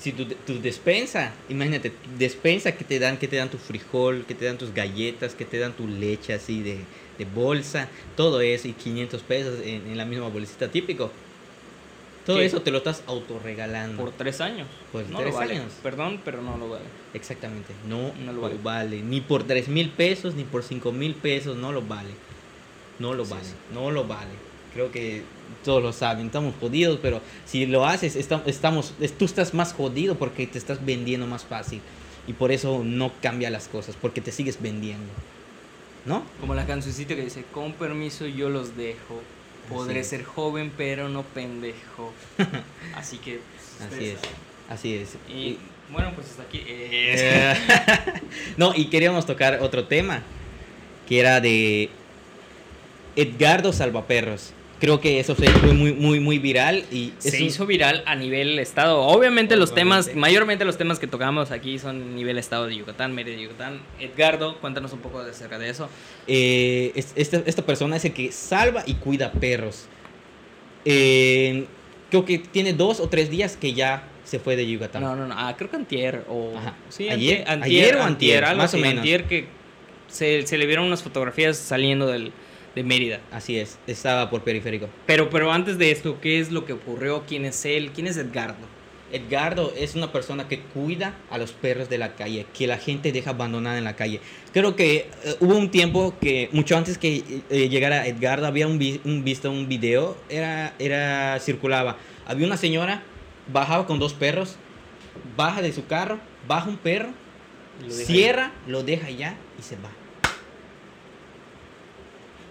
[0.00, 4.34] si tu, tu despensa, imagínate, despensa que te dan, que te dan tu frijol, que
[4.34, 6.78] te dan tus galletas, que te dan tu leche así de,
[7.18, 11.10] de bolsa, todo eso y 500 pesos en, en la misma bolsita típico.
[12.24, 12.44] Todo ¿Qué?
[12.44, 14.02] eso te lo estás autorregalando.
[14.04, 14.68] Por tres años.
[14.92, 15.54] Por no tres lo vale.
[15.56, 15.72] años.
[15.82, 16.84] Perdón, pero no lo vale.
[17.14, 19.00] Exactamente, no, No lo lo vale.
[19.02, 22.10] Ni por 3 mil pesos, ni por 5 mil pesos, no lo vale.
[22.98, 24.30] No lo vale, no lo vale.
[24.74, 25.22] Creo que
[25.64, 29.72] todos lo saben, estamos jodidos, pero si lo haces, esta- estamos, es- tú estás más
[29.72, 31.80] jodido porque te estás vendiendo más fácil.
[32.26, 35.10] Y por eso no cambia las cosas, porque te sigues vendiendo.
[36.04, 36.22] ¿No?
[36.40, 39.22] Como la cancioncita que dice, con permiso yo los dejo.
[39.68, 42.12] Podré ser joven, pero no pendejo.
[42.96, 43.40] Así que...
[43.78, 44.18] pues, Así es.
[44.68, 45.16] Así es.
[45.28, 45.58] Y
[45.90, 46.62] bueno, pues hasta aquí.
[46.66, 47.54] Eh,
[48.56, 50.22] no, y queríamos tocar otro tema,
[51.08, 51.90] que era de
[53.16, 54.52] Edgardo Salvaperros.
[54.80, 58.14] Creo que eso se fue muy, muy, muy viral y se un- hizo viral a
[58.14, 59.00] nivel estado.
[59.00, 63.36] Obviamente los temas, mayormente los temas que tocamos aquí son nivel estado de Yucatán, Mérida
[63.36, 63.80] de Yucatán.
[63.98, 65.88] Edgardo, cuéntanos un poco acerca de eso.
[66.28, 69.86] eh, es- esta, esta persona es el que salva y cuida perros.
[70.84, 71.66] Eh,
[72.10, 75.02] creo que tiene dos o tres días que ya se fue de Yucatán.
[75.02, 75.34] No, no, no.
[75.36, 76.52] Ah, creo que antier o...
[76.56, 76.74] Ajá.
[76.88, 78.98] Sí, Ayer- antier, ayer o antier, algo más o menos.
[78.98, 79.46] Antier que
[80.06, 82.32] se, se le vieron unas fotografías saliendo del,
[82.78, 83.20] de Mérida.
[83.32, 84.88] Así es, estaba por periférico.
[85.06, 87.24] Pero, pero antes de esto, ¿qué es lo que ocurrió?
[87.26, 87.90] ¿Quién es él?
[87.92, 88.78] ¿Quién es Edgardo?
[89.10, 93.10] Edgardo es una persona que cuida a los perros de la calle, que la gente
[93.10, 94.20] deja abandonada en la calle.
[94.52, 98.78] Creo que eh, hubo un tiempo que, mucho antes que eh, llegara Edgardo, había un,
[98.78, 101.96] vi- un visto un video, era, era, circulaba.
[102.26, 103.02] Había una señora,
[103.52, 104.56] bajaba con dos perros,
[105.36, 107.08] baja de su carro, baja un perro,
[107.82, 109.88] Lo cierra, lo deja allá y se va.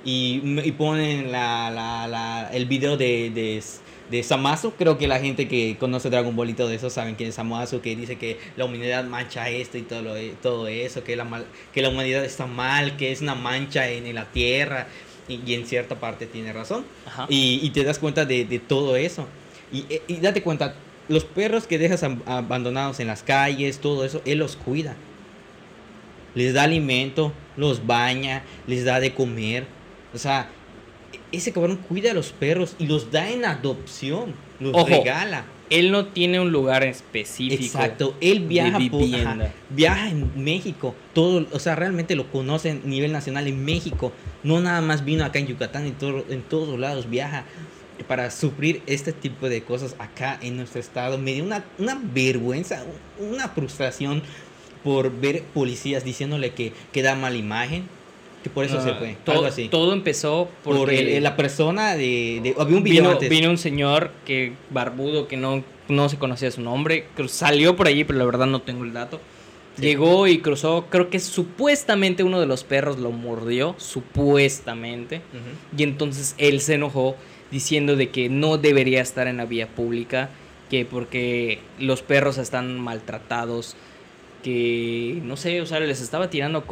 [0.08, 3.62] Y, y ponen la, la- la- el video de, de,
[4.10, 4.72] de Samasu.
[4.78, 7.82] Creo que la gente que conoce Dragon Ball y todo eso saben quién es Samasu,
[7.82, 11.46] que dice que la humanidad mancha esto y todo, lo- todo eso, que la, mal-
[11.74, 14.88] que la humanidad está mal, que es una mancha en, en la tierra.
[15.28, 16.86] Y, y en cierta parte tiene razón.
[17.28, 19.28] Y, y te das cuenta de, de todo eso.
[19.74, 20.74] Y, y date cuenta,
[21.10, 24.96] los perros que dejas ab- abandonados en las calles, todo eso, él los cuida.
[26.34, 29.65] Les da alimento, los baña, les da de comer.
[30.13, 30.50] O sea,
[31.32, 34.34] ese cabrón cuida a los perros y los da en adopción.
[34.60, 34.88] Los Ojo.
[34.88, 35.46] regala.
[35.70, 37.62] Él no tiene un lugar específico.
[37.62, 42.88] Exacto, él viaja por, ajá, viaja en México, todo, o sea, realmente lo conocen a
[42.88, 46.80] nivel nacional en México, no nada más vino acá en Yucatán, en, todo- en todos
[46.80, 47.43] lados viaja
[48.08, 51.17] para suplir este tipo de cosas acá en nuestro estado.
[51.17, 52.86] Me dio una, una vergüenza,
[53.20, 54.24] una frustración
[54.86, 57.89] por ver policías diciéndole que, que da mala imagen,
[58.48, 59.68] que por eso Ah, se fue, todo, algo así.
[59.70, 63.30] todo empezó porque por el- la persona de, de- había un video vino, antes.
[63.30, 67.88] vino un señor que barbudo que no, no se conocía su nombre, cru- salió por
[67.88, 69.20] allí, pero la verdad no tengo el dato.
[69.80, 75.22] Llegó y cruzó, creo que supuestamente uno de los perros lo mordió, supuestamente.
[75.78, 77.16] Y entonces él se enojó
[77.52, 80.30] diciendo de que no debería estar en la vía pública,
[80.72, 83.76] que porque los perros están maltratados,
[84.44, 86.64] que no sé, o sea, les estaba tirando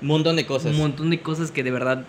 [0.00, 0.72] un montón de cosas.
[0.72, 2.04] un montón de cosas que de verdad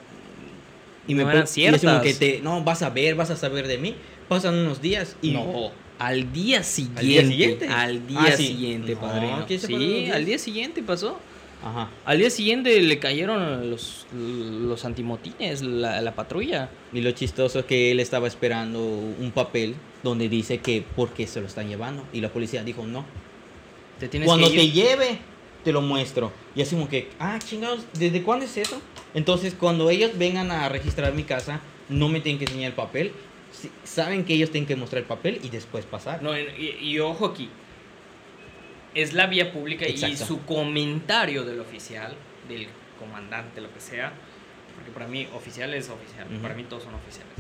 [1.08, 2.04] Y me no pon- eran y es como ciertas.
[2.04, 3.96] que te, no, vas a ver, vas a saber de mí.
[4.28, 7.02] Pasan unos días y No, al día siguiente.
[7.04, 7.68] día siguiente?
[7.68, 8.48] Al día Ah, sí.
[8.48, 9.46] siguiente, No, padrino.
[9.48, 11.18] ¿quién se fueron los Sí, al día siguiente pasó.
[11.62, 11.90] Ajá.
[12.06, 16.70] Al día siguiente le cayeron los, los antimotines, la, la patrulla.
[16.94, 21.28] Y lo chistoso es que él estaba esperando un papel donde dice que por qué
[21.28, 22.06] se lo están llevando.
[22.14, 23.04] Y la policía dijo no.
[24.00, 25.18] Te Cuando que te lleve,
[25.64, 26.32] te lo muestro.
[26.56, 28.82] Y así como que, ah, chingados, ¿desde cuándo es eso?
[29.14, 33.12] Entonces, cuando ellos vengan a registrar mi casa, no me tienen que enseñar el papel.
[33.52, 36.22] Sí, Saben que ellos tienen que mostrar el papel y después pasar.
[36.22, 37.50] No, y, y ojo aquí.
[38.94, 40.26] Es la vía pública y Exacto.
[40.26, 42.14] su comentario del oficial,
[42.48, 42.68] del
[43.00, 44.12] comandante, lo que sea,
[44.76, 46.42] porque para mí oficial es oficial, Ujú.
[46.42, 47.34] para mí todos son oficiales,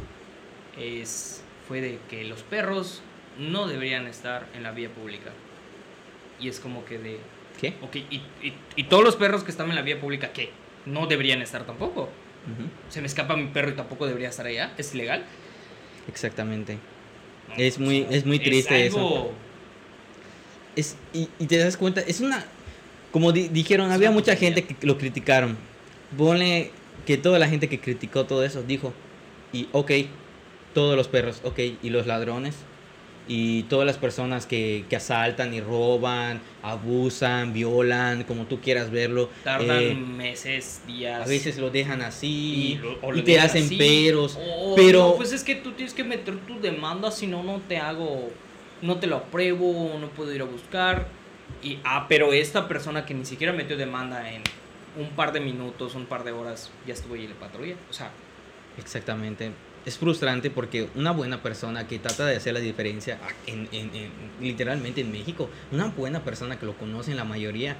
[0.79, 3.01] es, fue de que los perros
[3.38, 5.32] no deberían estar en la vía pública.
[6.39, 7.19] Y es como que de,
[7.60, 7.74] ¿Qué?
[7.82, 10.52] ok, y, y- y todos los perros que están en la vía pública, ¿qué?
[10.86, 12.10] No deberían estar tampoco.
[12.89, 14.74] Se me escapa mi perro y tampoco debería estar allá.
[14.78, 15.24] ¿Es ilegal?
[16.08, 16.78] Exactamente.
[17.50, 18.98] No, Es muy- es muy triste eso.
[18.98, 19.32] algo-
[20.76, 22.43] Es, y, y te das cuenta, es una...
[23.12, 25.58] Como di- dijeron, Es había mucha gente que lo criticaron.
[26.17, 26.72] Ponle
[27.06, 28.93] que toda la gente que criticó todo eso dijo,
[29.52, 29.91] y ok,
[30.74, 32.56] todos los perros, ok, y los ladrones,
[33.30, 39.30] y todas las personas que, que asaltan y roban, abusan, violan, como tú quieras verlo.
[39.44, 41.22] Tardan eh, meses, días.
[41.22, 45.10] a veces lo dejan así, lo- o y, te hacen así, peros, o, pero...
[45.10, 48.32] no, pues es que tú tienes que meter tu demanda, si no, no te hago,
[48.82, 51.08] no te lo apruebo, no puedo ir a buscar.
[51.62, 54.42] Y, ah, pero esta persona que ni siquiera metió demanda en
[54.98, 57.76] un par de minutos, un par de horas, ya estuvo ahí en la patrulla.
[57.92, 58.10] O sea,
[58.80, 59.52] Exactamente.
[59.86, 64.12] Es frustrante porque una buena persona que trata de hacer la diferencia en, en- en-
[64.42, 67.76] literalmente en México, una buena persona que lo conocen la mayoría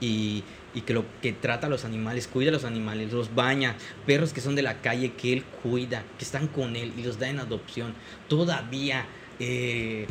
[0.00, 0.42] y,
[0.74, 3.76] y que lo que trata a los animales, cuida a los animales, los baña,
[4.06, 7.18] perros que son de la calle que él cuida, que están con él y los
[7.18, 7.94] da en adopción,
[8.28, 9.04] todavía
[9.38, 10.06] eh,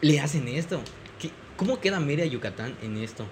[0.00, 0.80] le hacen esto.
[1.20, 3.26] ¿Qué- ¿Cómo queda Mérida Yucatán en esto?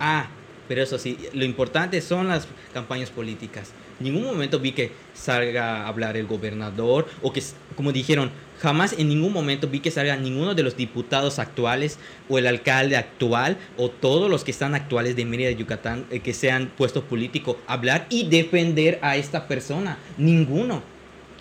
[0.00, 0.28] Ah,
[0.68, 3.70] pero eso sí, lo importante son las campañas políticas.
[4.00, 7.42] Ningún momento vi que salga a hablar el gobernador o que,
[7.76, 12.38] como dijeron, jamás en ningún momento vi que salga ninguno de los diputados actuales o
[12.38, 16.70] el alcalde actual o todos los que están actuales de Mérida, Yucatán, eh, que sean
[16.76, 19.98] puestos políticos, hablar y defender a esta persona.
[20.16, 20.82] Ninguno.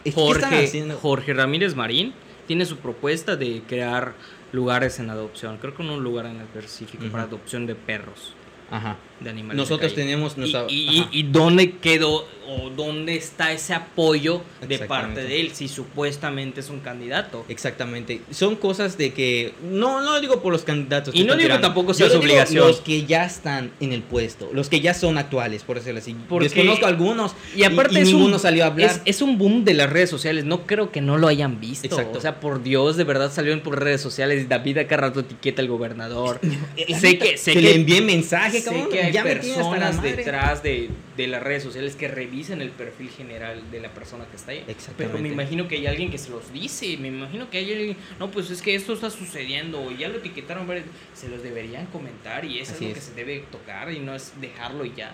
[0.04, 0.93] ¿Qué están Jorge?
[1.02, 2.13] Jorge Ramírez Marín
[2.48, 4.13] tiene su propuesta de crear
[4.52, 5.58] lugares en adopción.
[5.58, 7.12] Creo que un lugar en específico Ujú.
[7.12, 8.34] para adopción de perros,
[8.72, 8.98] Ajá.
[9.20, 9.58] De animales.
[9.58, 10.04] de Nosotros calle.
[10.04, 10.66] tenemos Y, nuestra...
[10.70, 16.70] y- dónde quedó o dónde está ese apoyo de parte de él si supuestamente es
[16.70, 17.46] un candidato?
[17.48, 18.22] Exactamente.
[18.32, 19.54] Son cosas de que.
[19.62, 21.14] No, no lo digo por los candidatos.
[21.14, 21.68] Y no digo tirando.
[21.68, 22.68] tampoco sea Yo su obligación.
[22.68, 24.50] Los que ya están en el puesto.
[24.52, 26.16] Los que ya son actuales, por decirlo así.
[26.28, 27.34] Porque- Desconozco algunos.
[27.56, 28.90] Y aparte y es, ninguno un, salió a hablar.
[28.90, 30.44] es, es un boom de las redes sociales.
[30.46, 31.86] No creo que no lo hayan visto.
[31.86, 32.18] Exacto.
[32.18, 34.50] O sea, por Dios, de verdad salieron por redes sociales.
[34.50, 36.40] David acá rato etiqueta al gobernador.
[37.00, 38.90] Sé que, sé que le envié mensaje, sé cabrón.
[38.90, 42.69] que hay ya hasta la personas detrás de, de las redes sociales que revisen el
[42.69, 44.63] perfil general de la persona que está ahí.
[44.67, 45.06] Exactamente.
[45.12, 46.98] Pero me imagino que hay alguien que se los dice.
[46.98, 47.98] Me imagino que hay alguien.
[48.19, 49.91] No, pues es que esto está sucediendo.
[49.91, 50.67] Ya lo etiquetaron.
[51.13, 52.45] Se los deberían comentar.
[52.45, 53.04] Y eso Así es lo es.
[53.06, 53.91] que se debe tocar.
[53.91, 55.13] Y no es dejarlo y ya.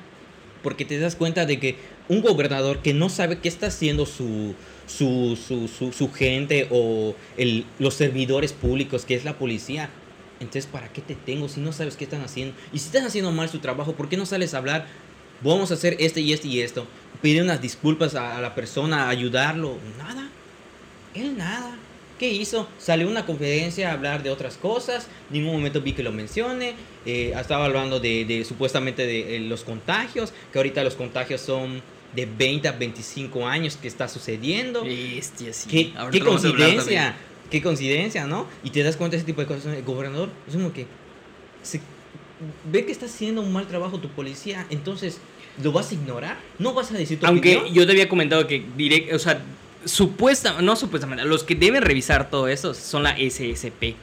[0.64, 1.76] Porque te das cuenta de que
[2.08, 4.56] un gobernador que no sabe qué está haciendo su,
[4.88, 9.90] su, su, su, su gente o el, los servidores públicos, que es la policía.
[10.40, 12.56] Entonces, ¿para qué te tengo si no sabes qué están haciendo?
[12.74, 14.88] Y si están haciendo mal su trabajo, ¿por qué no sales a hablar?
[15.42, 16.88] Vamos a hacer este y este y esto.
[17.22, 19.78] Pedir unas disculpas a, a la persona, ayudarlo.
[19.98, 20.30] Nada.
[21.14, 21.78] Él nada.
[22.20, 22.68] ¿Qué hizo?
[22.78, 26.76] Salió a una conferencia a hablar de otras cosas, ningún momento vi que lo mencione,
[27.06, 31.82] eh, estaba hablando de, de supuestamente de eh, los contagios, que ahorita los contagios son
[32.16, 34.86] de 20 a 25 años que está sucediendo.
[34.86, 35.68] Bestia, sí.
[35.70, 37.18] ¿Qué, qué coincidencia?
[37.50, 38.48] Qué coincidencia, ¿no?
[38.64, 39.66] Y te das cuenta de ese tipo de cosas.
[39.76, 40.88] El gobernador es como que
[41.64, 41.82] se-
[42.72, 45.20] ve que está haciendo un mal trabajo tu policía, entonces
[45.64, 47.74] lo vas a ignorar, no vas a decir tu Aunque opinión?
[47.74, 49.42] yo te había comentado que direct, o sea,
[49.86, 53.96] supuesta, no supuestamente, los que deben revisar todo eso son la SSP.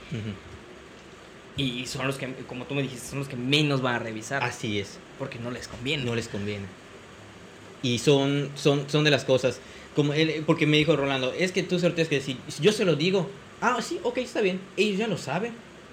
[1.56, 4.42] Y son los que, como tú me dijiste, son los que menos van a revisar.
[4.42, 4.98] Así es.
[5.18, 6.02] Porque no les conviene.
[6.04, 6.64] no les conviene.
[7.82, 9.60] Y son, son, son de las cosas.
[9.94, 12.84] Como él, porque me dijo Rolando, es que tú solo tienes que si yo se
[12.84, 13.28] lo digo,
[13.60, 14.60] ah, sí, ok, está bien.
[14.76, 15.52] Ellos ya lo saben.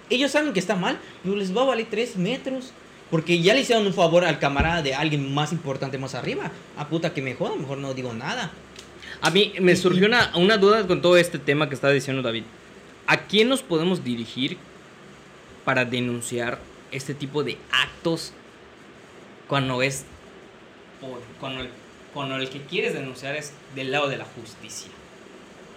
[0.09, 2.71] Ellos saben que está mal, pero les va a valer tres metros.
[3.11, 6.51] Porque ya le hicieron un favor al camarada de alguien más importante más arriba.
[6.77, 8.51] Ah, puta, que me joda, mejor no digo nada.
[9.21, 12.43] A mí me surgió una, una duda con todo este tema que estaba diciendo David.
[13.07, 14.57] ¿A quién nos podemos dirigir
[15.65, 16.59] para denunciar
[16.91, 18.31] este tipo de actos
[19.47, 20.05] cuando es
[21.01, 21.69] por- cuando el,
[22.13, 24.89] cuando el que quieres denunciar es del lado de la justicia?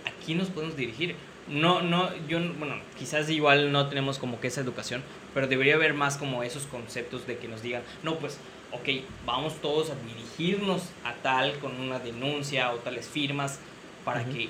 [0.07, 1.15] ¿A quién nos podemos dirigir?
[1.49, 5.03] No, no, yo, no- bueno, quizás igual no tenemos como que esa educación,
[5.35, 8.39] pero debería haber más como esos conceptos de que nos digan, no, pues,
[8.71, 13.59] ok, vamos todos a dirigirnos a tal con una denuncia o tales firmas
[14.05, 14.33] para Ujú.
[14.33, 14.49] que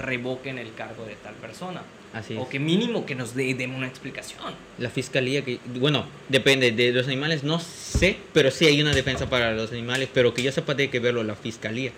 [0.00, 1.82] revoquen el cargo de tal persona.
[2.14, 4.40] Así O que mínimo que nos dé- den una explicación.
[4.78, 9.28] La fiscalía que, bueno, depende de los animales, no sé, pero sí hay una defensa
[9.28, 11.90] para los animales, pero que yo sepa tiene que verlo la fiscalía.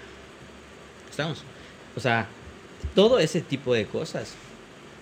[1.10, 1.42] ¿Estamos?
[1.96, 2.26] O sea,
[2.94, 4.34] todo ese tipo de cosas,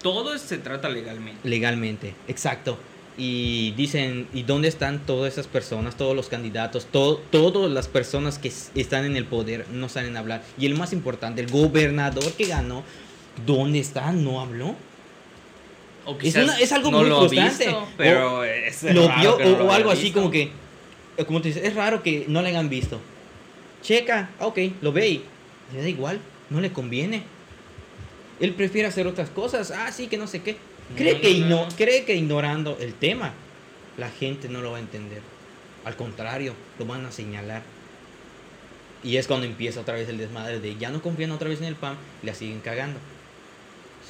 [0.02, 1.48] Todo se trata legalmente.
[1.48, 2.76] legalmente, exacto.
[3.16, 8.38] Y dicen, ¿y dónde están todas esas personas, todos los candidatos, todo, todas las personas
[8.40, 10.42] que están en el poder no salen a hablar?
[10.58, 12.82] Y el más importante, el gobernador que ganó,
[13.46, 14.10] ¿dónde está?
[14.10, 14.74] No habló.
[16.06, 19.64] O Es quizás una- es algo no muy lo visto, pero es lo vio no
[19.64, 20.50] o, o algo así como que
[21.26, 23.00] como te dices es raro que no le hayan visto.
[23.82, 25.24] Checa ah, ok lo ve y
[25.74, 27.22] le da igual no le conviene.
[28.40, 30.56] Él prefiere hacer otras cosas ah sí que no sé qué.
[30.96, 31.76] Cree No, que no, no, igno- no.
[31.76, 33.32] cree que ignorando el tema
[33.96, 35.22] la gente no lo va a entender.
[35.84, 37.62] Al contrario lo van a señalar.
[39.02, 41.66] Y es cuando empieza otra vez el desmadre de ya no confían otra vez en
[41.66, 42.98] el PAN y la siguen cagando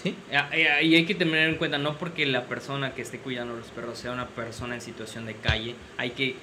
[0.05, 3.19] sí Ah, eh, Y hay que tener en cuenta, no porque la persona que esté
[3.19, 6.37] cuidando a los perros sea una persona en situación de calle, hay que,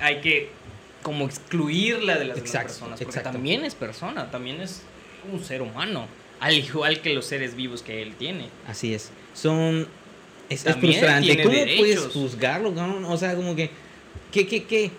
[0.00, 0.50] hay que
[1.02, 3.30] como excluirla de las demás Exacto, personas, porque exacto.
[3.32, 4.82] también es persona, también es
[5.32, 6.06] un ser humano,
[6.40, 8.48] al igual que los seres vivos que él tiene.
[8.66, 9.10] Así es.
[9.32, 9.86] Son.
[10.50, 11.42] Es, frustrante.
[11.42, 11.78] ¿Cómo derechos.
[11.78, 12.70] puedes juzgarlo?
[12.72, 13.10] no?
[13.10, 13.70] O sea, como que.
[14.32, 14.90] ¿Qué, qué, qué?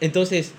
[0.00, 0.52] Entonces.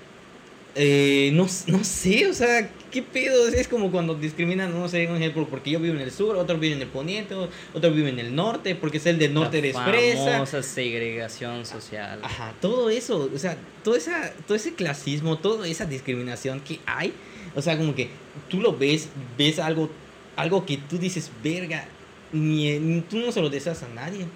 [0.74, 3.48] eh, no, no sé, o sea, ¿qué pedo?
[3.48, 6.56] Es como cuando discriminan, no sé, un ejemplo, porque yo vivo en el sur, otro
[6.58, 9.76] vive en el poniente, otro vive en el norte, porque es el del norte eres
[9.76, 10.30] fresa.
[10.34, 12.20] famosa segregación social.
[12.22, 17.12] Ajá, todo eso, o sea, todo, esa, todo ese clasismo, toda esa discriminación que hay,
[17.56, 18.08] o sea, como que
[18.48, 19.90] tú lo ves, ves algo,
[20.36, 21.86] algo que tú dices, verga,
[22.32, 24.26] ni, ni- tú no se lo deseas a nadie.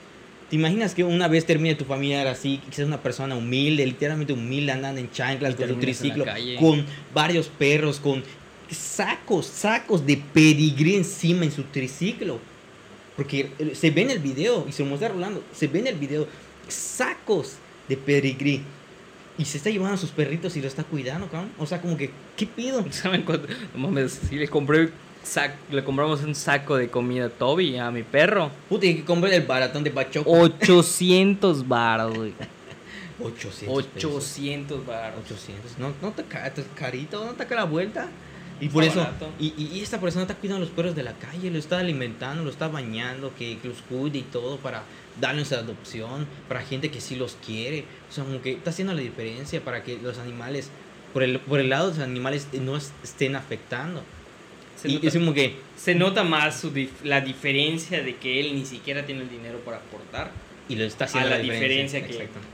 [0.50, 4.32] ¿Te imaginas que una vez termine tu familiar así, que seas una persona humilde, literalmente
[4.32, 6.24] humilde, andando en chanclas, con su triciclo,
[6.58, 8.24] con varios perros, con
[8.70, 12.38] sacos, sacos de pedigrí encima en su triciclo?
[13.16, 15.96] Porque se ve en el video, y se lo muestra Rolando, se ve en el
[15.96, 16.26] video
[16.68, 17.54] sacos
[17.88, 18.62] de pedigrí.
[19.38, 21.50] Y se está llevando a sus perritos y lo está cuidando, cabrón.
[21.58, 22.84] O sea, como que, ¿qué pido?
[22.92, 23.46] ¿Saben cuánto?
[23.74, 24.90] No mames, sí le compré
[25.24, 28.50] sac- le compramos un saco de comida a Toby, a mi perro.
[28.68, 30.30] Puta, y que compré el baratón de Bachoco.
[30.30, 32.32] 800 baros, güey.
[33.20, 33.86] 800.
[33.86, 34.12] pesos.
[34.14, 35.20] 800 baros.
[35.24, 35.78] 800.
[35.78, 38.08] No, no te te- carito, no te la vuelta.
[38.60, 39.06] Y por eso,
[39.38, 42.42] y, y- esta persona está cuidando a los perros de la calle, lo está alimentando,
[42.44, 44.82] lo está bañando, que, los cuide y todo para
[45.20, 47.84] darles adopción, para gente que sí los quiere.
[48.10, 50.70] O sea, como que está haciendo la diferencia para que los animales,
[51.12, 54.02] por el, por el lado de los animales, eh, no es- estén afectando.
[54.80, 58.40] Se y nota, es como que, se nota más su dif- la diferencia de que
[58.40, 60.30] él ni siquiera tiene el dinero para aportar.
[60.70, 62.00] y lo está haciendo A la la diferencia.
[62.00, 62.46] diferencia que- Exacto.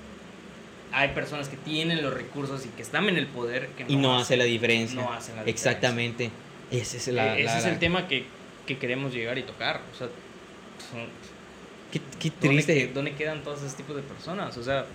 [0.96, 3.96] Hay personas que tienen los recursos y que están en el poder que no, Y
[3.96, 5.00] no hacen- hace la diferencia.
[5.00, 5.70] no hacen la diferencia.
[5.72, 6.30] Exactamente.
[6.70, 8.24] Ese es, la, Ese la- es la- el tema que,
[8.66, 9.82] que queremos llegar y tocar.
[9.92, 10.06] O sea,
[10.90, 11.08] son-
[11.92, 12.90] Qué, qué ¿dónde, triste.
[12.94, 14.56] ¿dónde quedan todos esos tipos de personas?
[14.56, 14.86] O sea,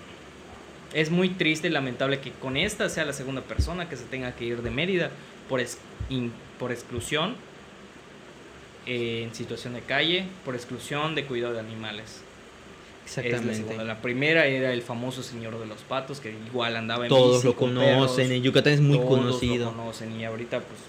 [0.94, 4.34] es muy triste y lamentable que con esta sea la segunda persona que se tenga
[4.36, 5.12] que ir de Mérida
[5.50, 5.78] por, ex-
[6.10, 7.36] in- por exclusión
[8.86, 12.22] eh, en situación de calle, por exclusión de cuidado de animales.
[13.16, 13.56] La, Exactamente.
[13.56, 13.84] segunda.
[13.84, 17.56] la primera era el famoso señor de los patos, que igual andaba en Todos lo
[17.56, 19.72] con conocen, perros, en Yucatán es muy todos lo conocido.
[19.72, 20.80] conocen y ahorita pues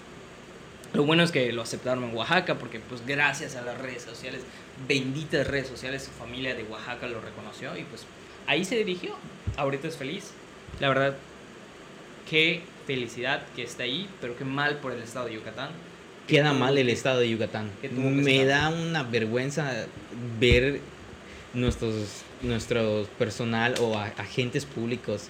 [0.93, 4.41] Lo bueno es que lo aceptaron en Oaxaca porque pues gracias a las redes sociales,
[4.87, 8.03] benditas redes sociales, su familia de Oaxaca lo reconoció y pues
[8.45, 9.15] ahí se dirigió.
[9.57, 10.31] Ahorita es feliz.
[10.79, 11.15] La verdad,
[12.29, 15.69] qué felicidad que está ahí, pero qué mal por el estado de Yucatán.
[16.27, 17.69] Queda mal el estado de Yucatán.
[17.91, 19.85] Me da una vergüenza
[20.39, 20.79] ver
[21.53, 21.93] nuestros,
[22.41, 25.29] nuestros personal o a- agentes públicos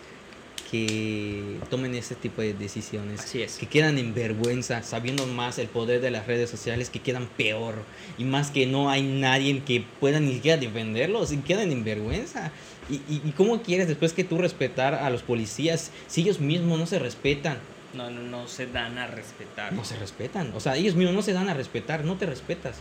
[0.69, 3.19] que tomen ese tipo de decisiones.
[3.22, 3.57] Así es.
[3.57, 7.76] Que quedan en vergüenza, sabiendo más el poder de las redes sociales, que quedan peor.
[8.17, 12.51] Y más que no hay nadie que pueda ni siquiera defenderlos y quedan en vergüenza.
[12.89, 16.80] ¿Y, y, y cómo quieres después que tú respetar a los policías si ellos mismos
[16.80, 17.57] no se respetan?
[17.93, 19.74] No, no, no se dan a respetar.
[19.74, 20.53] No se respetan.
[20.55, 22.78] O sea, ellos mismos no se dan a respetar, no te respetas.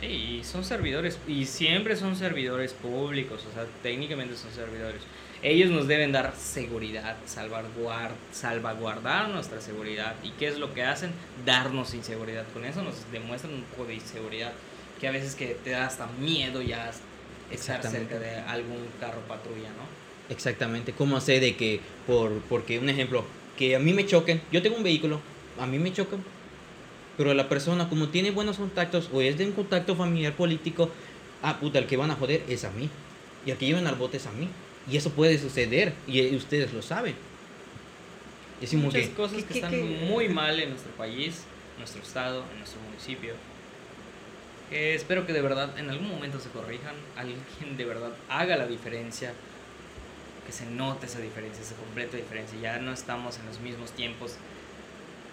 [0.00, 5.02] Sí, son servidores, y siempre son servidores públicos, o sea, técnicamente son servidores.
[5.42, 10.14] Ellos nos deben dar seguridad, salvaguard, salvaguardar nuestra seguridad.
[10.24, 11.12] ¿Y qué es lo que hacen?
[11.44, 12.44] Darnos inseguridad.
[12.52, 14.52] Con eso nos demuestran un poco de inseguridad,
[15.00, 16.90] que a veces que te da hasta miedo ya
[17.52, 20.34] estar cerca de algún carro patrulla, ¿no?
[20.34, 20.92] Exactamente.
[20.92, 23.24] ¿Cómo sé de que, por, porque un ejemplo,
[23.56, 25.20] que a mí me choquen, yo tengo un vehículo,
[25.58, 26.22] a mí me chocan,
[27.18, 30.90] pero la persona como tiene buenos contactos o es de un contacto familiar político,
[31.42, 32.88] ah, puta, el que van a joder es a mí.
[33.44, 34.48] Y el que llevan al bote es a mí.
[34.90, 37.14] Y eso puede suceder y eh, ustedes lo saben.
[38.62, 41.42] Es Muchas que, cosas ¿qué- que qué- están muy mal en nuestro país,
[41.74, 43.34] en nuestro estado, en nuestro municipio.
[44.70, 47.40] Que espero que de verdad en algún momento se corrijan, alguien
[47.76, 49.32] de verdad haga la diferencia,
[50.46, 52.58] que se note esa diferencia, esa completa diferencia.
[52.60, 54.34] Ya no estamos en los mismos tiempos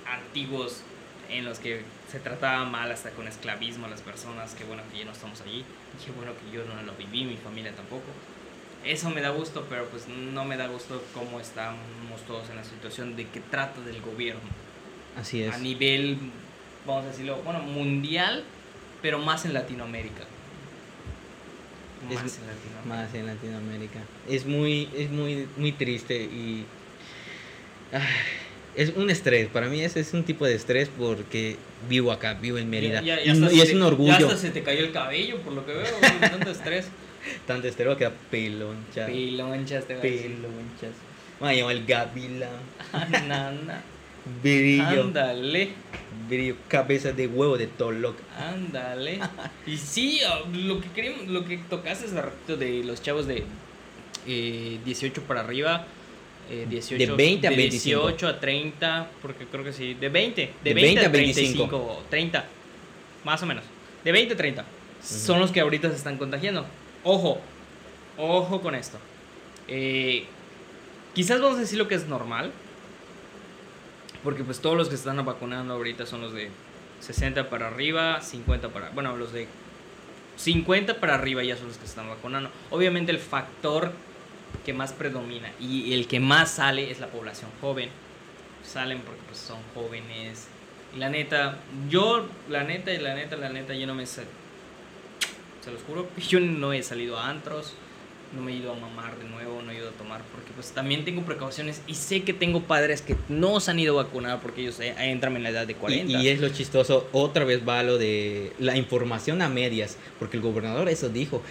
[0.05, 0.81] antiguos
[1.29, 4.99] en los que se trataba mal hasta con esclavismo a las personas, que bueno que
[4.99, 5.63] ya no estamos allí,
[6.03, 8.05] qué bueno que yo no lo viví, mi familia tampoco.
[8.83, 12.63] Eso me da gusto, pero pues no me da gusto cómo estamos todos en la
[12.63, 14.41] situación de que trata del gobierno
[15.17, 15.53] Así es.
[15.53, 16.17] a nivel,
[16.85, 18.43] vamos a decirlo, bueno, mundial,
[19.01, 20.23] pero más en Latinoamérica.
[22.09, 22.85] Es Más en Latinoamérica.
[22.85, 23.99] Más en Latinoamérica.
[24.29, 26.65] Es muy, es muy, muy triste y
[28.75, 29.47] es un estrés.
[29.47, 31.57] Para mí ese es un tipo de estrés porque
[31.89, 33.01] vivo acá, vivo en Mérida.
[33.01, 33.25] Ya- ya- y
[33.57, 34.13] ya es te- un Ya orgullo.
[34.27, 35.85] hasta se te cayó el cabello, por lo que veo,
[36.21, 36.87] tanto estrés.
[37.47, 39.07] Tanto estrés que da peloncha.
[39.07, 40.01] Pilonchas te va a.
[40.03, 40.91] Pelonchas.
[41.39, 42.49] Me va a llamar el gavilán.
[42.93, 43.81] Anda,
[44.43, 45.01] Brillo.
[45.01, 45.69] ándale,
[46.29, 46.55] Brillo.
[46.67, 48.15] Cabeza de huevo de Toloc.
[48.37, 49.19] ándale.
[49.65, 53.43] Y sí, ah, lo que queríamos, lo que tocaste hace rato de los chavos de
[54.27, 55.87] eh, 18 para arriba.
[56.49, 58.07] Eh, 18, De 20 a de 25.
[58.07, 61.11] 18 a 30, porque creo que sí, de 20, de, De 20, 20 a a
[61.11, 61.67] 25.
[61.67, 62.45] 35, 30,
[63.23, 63.63] más o menos,
[64.03, 64.65] de 20 a 30,
[65.03, 66.65] son los que ahorita se están contagiando.
[67.03, 67.39] Ojo,
[68.17, 68.97] ojo con esto.
[69.67, 70.25] Eh,
[71.13, 72.51] quizás vamos a decir lo que es normal,
[74.23, 76.49] porque pues todos los que se están vacunando ahorita son los de
[77.01, 79.47] 60 para arriba, 50 para, bueno, los de
[80.37, 82.49] 50 para arriba ya son los que se están vacunando.
[82.71, 83.91] Obviamente el factor
[84.63, 87.89] que más predomina y el que más sale es la población joven.
[88.63, 90.47] Salen porque pues son jóvenes.
[90.95, 91.57] Y la neta,
[91.89, 94.05] yo, la neta, y la neta, la neta, yo no me...
[94.05, 94.23] sa-
[95.63, 97.73] Se los juro, yo no he salido a antros,
[98.35, 100.71] no me he ido a mamar de nuevo, no he ido a tomar, porque pues
[100.71, 104.41] también tengo precauciones y sé que tengo padres que no se han ido a vacunar
[104.41, 106.11] porque ellos entran en la edad de 40.
[106.11, 110.37] Y, y es lo chistoso, otra vez va lo de la información a medias, porque
[110.37, 111.41] el gobernador eso dijo,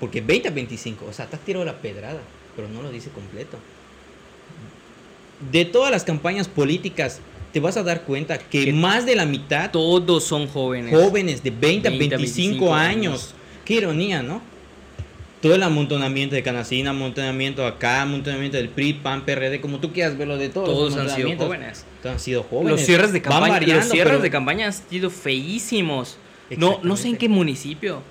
[0.00, 2.20] porque 20 a 25, o sea, te has tirado la pedrada,
[2.56, 3.56] pero no lo dice completo.
[5.50, 7.20] De todas las campañas políticas,
[7.52, 10.94] te vas a dar cuenta que, Que más de la mitad Todos son jóvenes.
[10.94, 12.96] jóvenes de 20 a 20 a 25, 25 años.
[12.96, 13.34] años.
[13.64, 14.40] Qué ironía, ¿no?
[15.40, 20.16] Todo el amontonamiento de Canacina, amontonamiento acá, amontonamiento del PRI, PAN, PRD, como tú quieras
[20.16, 20.68] verlo de todos.
[20.68, 21.84] los Todos han sido jóvenes.
[22.00, 22.70] Todos han sido jóvenes.
[22.70, 26.16] Los cierres de campaña, variando, los cierres pero- de campaña han sido feísimos.
[26.56, 28.02] No, no sé en qué municipio.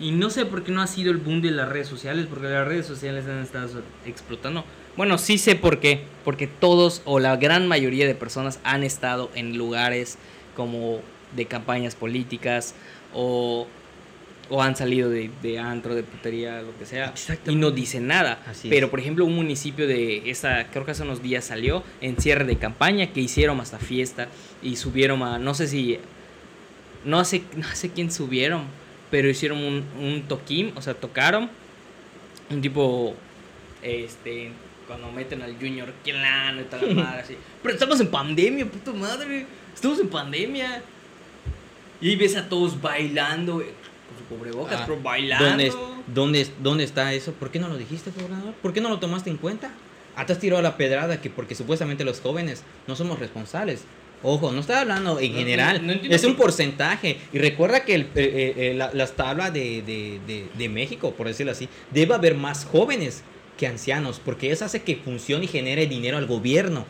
[0.00, 2.46] Y no sé por qué no ha sido el boom de las redes sociales, porque
[2.46, 4.64] las redes sociales han estado explotando.
[4.96, 6.02] Bueno, sí sé por qué.
[6.24, 10.18] Porque todos o la gran mayoría de personas han estado en lugares
[10.56, 11.00] como
[11.36, 12.74] de campañas políticas
[13.14, 13.66] o,
[14.50, 17.12] o han salido de, de antro, de putería, lo que sea.
[17.46, 18.42] Y no dicen nada.
[18.46, 22.16] Así Pero por ejemplo, un municipio de esa, creo que hace unos días salió en
[22.16, 24.28] cierre de campaña que hicieron hasta fiesta
[24.62, 25.98] y subieron a, no sé si,
[27.04, 28.62] no sé, no sé quién subieron,
[29.10, 31.48] pero hicieron un, un toquín, o sea, tocaron
[32.50, 33.14] un tipo,
[33.82, 34.50] este,
[34.86, 37.36] cuando meten al Junior Kelano y tal, la madre así.
[37.62, 40.82] Pero estamos en pandemia, puta madre, estamos en pandemia.
[42.00, 46.02] Y ahí ves a todos bailando, güey, con su cubrebocas, Ah, pero bailando.
[46.06, 47.32] ¿Dónde, ¿Dónde está eso?
[47.32, 48.54] ¿Por qué no lo dijiste, gobernador?
[48.62, 49.70] ¿Por qué no lo tomaste en cuenta?
[50.16, 53.82] Ah, te has tirado la pedrada que porque supuestamente los jóvenes no somos responsables.
[54.22, 57.18] Ojo, no estoy hablando en No, general, no- no entiendo es un por- porcentaje.
[57.32, 61.12] Y recuerda que el- eh, eh, eh, la- las tablas de, de- de- de México,
[61.12, 63.22] por decirlo así, debe haber más jóvenes
[63.56, 66.84] que ancianos, porque eso hace que funcione y genere dinero al gobierno.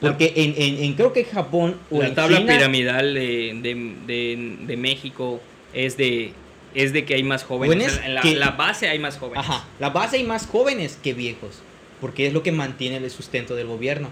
[0.00, 3.58] Porque en, en- en- creo que en Japón o la en tabla China, piramidal de,
[3.62, 5.40] de- de- de México
[5.72, 6.32] es de
[6.74, 8.00] es de que hay más jóvenes.
[8.02, 9.44] En la, que- la base hay más jóvenes.
[9.46, 11.58] Ajá, la base hay más jóvenes que viejos,
[12.00, 14.08] porque es lo que mantiene el sustento del gobierno.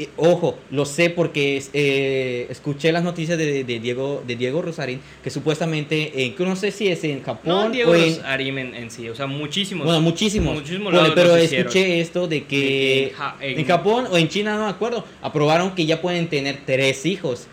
[0.00, 5.00] Eh, ojo, lo sé porque eh, escuché las noticias de, de Diego de Diego Rosarín
[5.22, 8.58] que supuestamente, en, que no sé si es en No, Japón Diego o en, Rosarín
[8.58, 9.84] en, en sí, o sea, muchísimos.
[9.84, 14.16] bueno, muchísimos, muchísimos Bueno, pero escuché esto de que en Ja- en- en Japón o
[14.16, 17.46] en China, no me acuerdo, aprobaron que ya pueden tener tres hijos.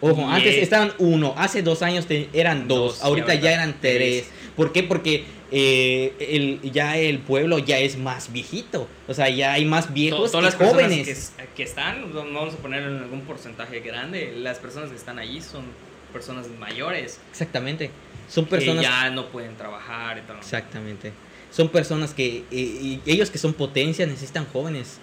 [0.00, 3.76] Ojo, antes es- estaban uno, hace dos años te- eran dos, ahorita ahorita ya eran
[3.80, 4.24] tres.
[4.24, 4.30] tres.
[4.56, 4.82] ¿Por qué?
[4.82, 9.88] Porque eh, el, ya el pueblo ya es más viejito, o sea, ya hay más
[9.88, 11.32] To- viejos todas que las personas jóvenes.
[11.36, 15.40] que, que están, vamos a poner en algún porcentaje grande, las personas que están allí
[15.40, 15.64] son
[16.12, 17.90] personas mayores Exactamente,
[18.28, 18.84] son personas...
[18.84, 20.38] que ya no pueden trabajar y tal.
[20.38, 21.12] Exactamente,
[21.50, 24.98] son personas que eh, y ellos que son potencia necesitan jóvenes.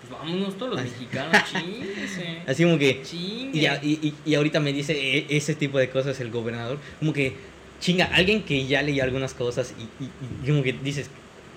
[0.00, 0.90] Pues vámonos todos los Así.
[0.90, 1.32] mexicanos.
[2.48, 3.02] Así como que...
[3.04, 3.56] Chingue.
[3.58, 6.78] Y, a- y, y- y ahorita me dice e- ese tipo de cosas el gobernador.
[6.98, 7.36] Como que,
[7.82, 10.10] chinga, alguien que ya leía algunas cosas y, y-
[10.44, 11.08] y como que dices,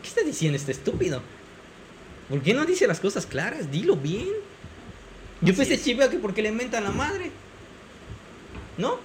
[0.01, 1.21] ¿qué está diciendo este estúpido?
[2.27, 3.71] ¿Por qué no dice las cosas claras?
[3.71, 4.27] Dilo bien.
[5.41, 7.31] Yo Así pensé chiva que porque le inventan la madre.
[8.77, 8.97] ¿No?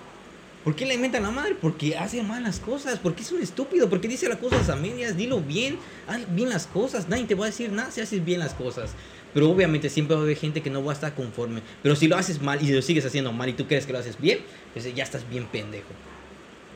[0.65, 1.55] ¿Por qué le inventan la madre?
[1.61, 5.41] Porque hace malas cosas, porque es un estúpido, porque dice las cosas a medias, dilo
[5.41, 8.53] bien, haz bien las cosas, nadie te va a decir nada si haces bien las
[8.55, 8.91] cosas.
[9.33, 11.63] Pero obviamente siempre va a haber gente que no va a estar conforme.
[11.83, 13.99] Pero si lo haces mal y lo sigues haciendo mal y tú crees que lo
[13.99, 14.41] haces bien,
[14.73, 15.89] pues ya estás bien pendejo.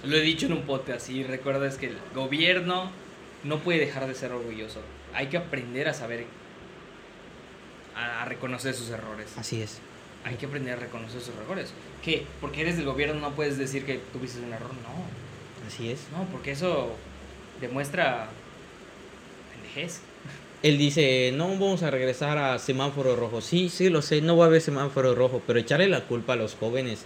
[0.07, 2.91] Lo he dicho en un podcast y recuerdas que el gobierno
[3.43, 4.81] no puede dejar de ser orgulloso.
[5.15, 6.27] Hay que aprender a saber,
[7.97, 9.29] a, a reconocer sus errores.
[9.37, 9.79] Así es.
[10.25, 11.73] Hay que aprender a reconocer sus errores.
[12.03, 12.27] ¿Qué?
[12.41, 14.71] Porque eres del gobierno no puedes decir que tuviste un error.
[14.71, 16.01] No, Así es.
[16.13, 16.95] no, porque eso
[17.61, 18.29] demuestra
[19.53, 20.01] pendejez.
[20.63, 23.43] Él dice, no vamos a regresar a semáforo rojo.
[23.43, 26.37] Sí, sí, lo sé, no va a haber semáforo rojo, pero echarle la culpa a
[26.37, 27.05] los jóvenes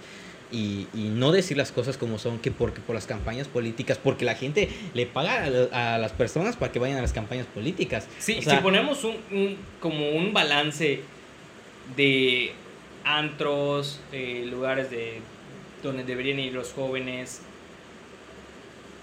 [0.50, 4.24] y, y no decir las cosas como son, que porque por las campañas políticas, porque
[4.24, 8.06] la gente le paga a, a las personas para que vayan a las campañas políticas.
[8.18, 11.00] Sí, O sea, si ponemos un, un- como un balance
[11.96, 12.52] de
[13.04, 15.20] antros, eh, lugares de
[15.82, 17.40] donde deberían ir los jóvenes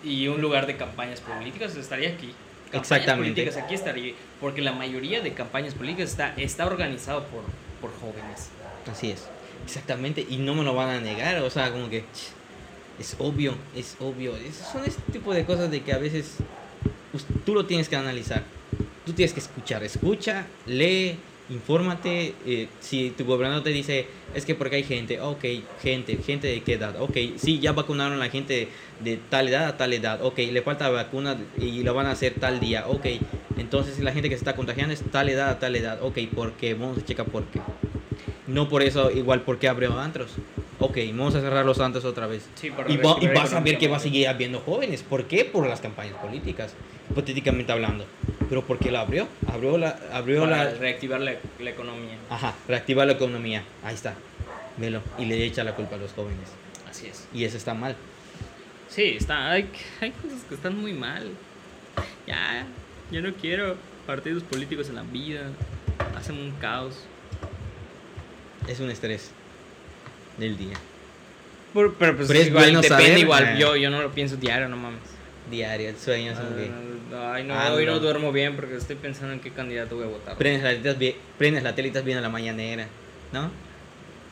[0.04, 2.34] y un lugar de campañas políticas, estaría aquí.
[2.72, 3.34] Campañas Exactamente.
[3.34, 7.44] políticas aquí estaría, porque la mayoría de campañas políticas está, está organizado por,
[7.82, 8.50] por jóvenes.
[8.92, 9.28] Así es,
[9.66, 12.06] exactamente, y no me lo van a negar, o sea, como que
[13.00, 14.38] es obvio, es obvio.
[14.38, 16.38] Es- son este tipo de cosas de que a veces
[17.12, 18.44] pues, tú lo tienes que analizar,
[19.06, 22.36] tú tienes que escuchar, escucha, lee, infórmate.
[22.46, 25.46] eh, si tu gobernador te dice, es que porque hay gente, ok,
[25.80, 29.68] gente, gente de qué edad, ok, sí, ya vacunaron a la gente de tal edad
[29.68, 33.06] a tal edad, ok, le falta vacuna y lo van a hacer tal día, ok,
[33.58, 36.58] entonces la gente que se está contagiando es tal edad a tal edad, ok, ¿por
[36.58, 36.74] qué?
[36.74, 37.62] Vamos a checar por qué.
[38.48, 40.32] No por eso, igual, porque abrió antros?
[40.80, 42.48] Ok, vamos a cerrar los antros otra vez.
[42.56, 45.02] Sí, Y, va- y vas a ver que va a seguir habiendo jóvenes.
[45.04, 45.46] ¿Por qué?
[45.46, 46.74] Por las campañas políticas,
[47.10, 48.06] hipotéticamente hablando.
[48.50, 49.28] Pero ¿por qué la abrió?
[49.48, 49.98] Abrió la...
[50.14, 52.18] Abrió Para la reactivar la, la economía.
[52.30, 53.64] ajá, reactivar la economía.
[53.84, 54.14] Ahí está.
[54.78, 55.02] Velo.
[55.18, 56.50] Y le echa la culpa a los jóvenes.
[56.88, 57.28] Así es.
[57.34, 57.96] Y eso está mal.
[58.90, 59.68] Sí, está, hay,
[60.02, 61.32] hay cosas que están muy mal.
[62.28, 62.68] Ya,
[63.12, 63.76] yo no quiero
[64.06, 65.50] partidos políticos en la vida.
[66.16, 67.00] Hacen un caos.
[68.68, 69.32] Es un estrés
[70.38, 70.76] del día.
[71.74, 73.44] Pero, pero pues Pero es igual, bueno depende saber, igual.
[73.44, 73.56] eh.
[73.60, 75.00] Yo, yo no lo pienso diario, no mames.
[75.52, 76.72] Diario, el sueño es como que...
[77.14, 77.94] Ah, Ay, no, Ah, hoy no.
[77.94, 78.00] no.
[78.00, 80.38] duermo bien porque estoy pensando en qué candidato voy a votar.
[80.38, 82.88] Prendes la, prendes la tele y estás viendo la mañanera.
[83.32, 83.52] ¿No?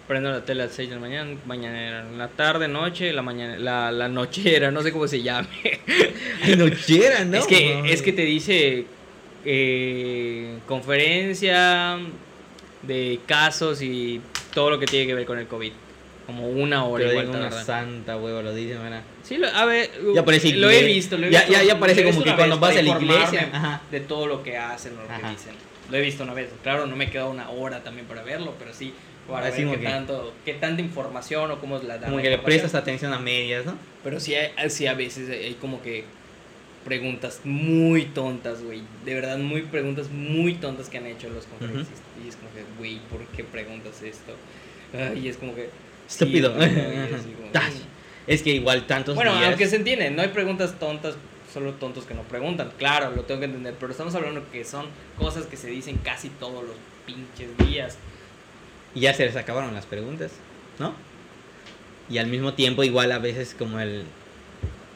[0.08, 2.04] Prendo la tele a las 6 de la mañana, mañanera.
[2.18, 5.48] La tarde, noche, la mañana, la, la nochera, no sé cómo se llame.
[6.44, 7.38] Ay, nochera, ¿no?
[7.38, 8.86] es, que, es que te dice
[9.46, 11.98] eh, conferencia
[12.84, 14.22] de casos y
[14.54, 15.72] todo lo que tiene que ver con el COVID.
[16.26, 19.02] Como una hora Pero igual una santa huevo, lo dicen, ¿verdad?
[19.24, 21.52] Sí, lo- a ver, Ya parece lo he visto, lo he visto.
[21.52, 23.82] ya- ya parece como que cuando vas a la iglesia, ajá.
[23.92, 25.22] De todo lo que hacen lo Ajá.
[25.22, 25.54] que dicen.
[25.92, 26.50] Lo he visto una vez.
[26.64, 28.94] Claro, no me he quedado una hora también para verlo, pero sí
[29.28, 32.18] para Así ver qué, que- tanto, qué tanta información o cómo es la dan Como
[32.18, 33.78] la que le prestas atención a medias, ¿no?
[34.04, 34.34] Pero sí,
[34.70, 36.04] sí a veces hay como que
[36.86, 38.82] preguntas muy tontas, güey.
[39.06, 42.02] De verdad, muy preguntas muy tontas que han hecho los conferencistas.
[42.24, 44.34] Y es como que, güey, ¿por qué preguntas esto?
[45.20, 45.70] Y es como que...
[46.08, 46.54] Estúpido.
[48.26, 49.50] Es que igual tantos bueno, días...
[49.50, 51.16] aunque se entiende, no hay preguntas tontas,
[51.54, 52.72] solo tontos que no preguntan.
[52.78, 54.86] Claro, lo tengo que entender, pero estamos hablando que son
[55.18, 57.98] cosas que se dicen casi todos los pinches días.
[58.96, 60.32] Y ya se les acabaron las preguntas,
[60.80, 60.94] ¿no?
[62.10, 64.06] Y al mismo tiempo, igual a veces como el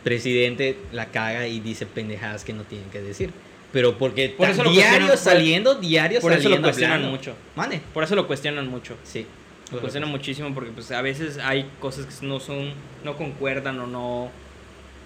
[0.08, 3.32] presidente la caga y dice pendejadas que no tienen que decir.
[3.74, 7.18] Pero porque Por eso diario saliendo, diario Por eso lo saliendo cuestionan hablando.
[7.18, 7.36] mucho.
[7.58, 7.82] Mande.
[7.94, 8.96] Por eso lo cuestionan mucho.
[9.04, 9.26] Sí.
[9.74, 12.72] Lo cuestionan muchísimo porque pues a veces hay cosas que no son,
[13.04, 14.32] no concuerdan o no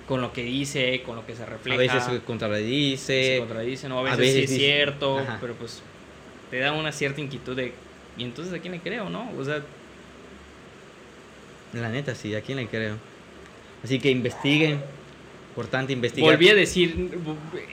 [0.07, 1.77] con lo que dice, con lo que se A refleja.
[1.79, 3.37] veces se se contradice.
[3.39, 5.37] contradicen, o a a veces, veces sí es cierto, Ajá.
[5.41, 5.81] pero pues
[6.51, 7.73] te da una cierta inquietud de,
[8.17, 9.31] ¿y entonces a quién le creo, no?
[9.39, 9.61] O sea,
[11.73, 12.95] La neta, sí, ¿a quién le creo?
[13.83, 14.81] Así que investiguen.
[15.49, 16.31] Importante investigar.
[16.31, 17.09] volví a decir,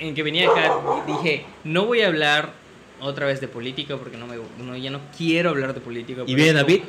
[0.00, 0.72] en que venía acá,
[1.06, 2.52] dije, no voy a hablar
[3.00, 6.22] otra vez de política porque no me, no, ya no quiero hablar de política.
[6.26, 6.80] Y como- David,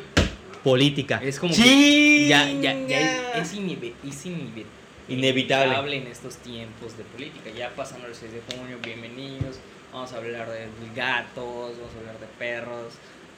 [0.64, 1.22] política.
[1.24, 1.62] Es como Sí.
[1.64, 4.66] que ya, ya, ya es, es inhibi- es inhibi-
[5.08, 5.66] Inevitable.
[5.68, 7.52] inevitable en estos tiempos de política.
[7.56, 9.60] Ya pasando el 6 de junio, bienvenidos.
[9.94, 12.94] Vamos a hablar de gatos, vamos a hablar de perros.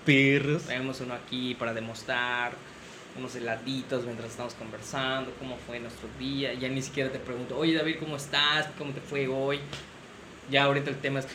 [0.05, 0.63] Perros.
[0.63, 2.53] Traemos uno aquí para demostrar
[3.18, 6.53] unos heladitos mientras estamos conversando, cómo fue nuestro día.
[6.53, 8.68] Ya ni siquiera te pregunto, oye David, ¿cómo estás?
[8.78, 9.59] ¿Cómo te fue hoy?
[10.49, 11.28] Ya ahorita el tema es,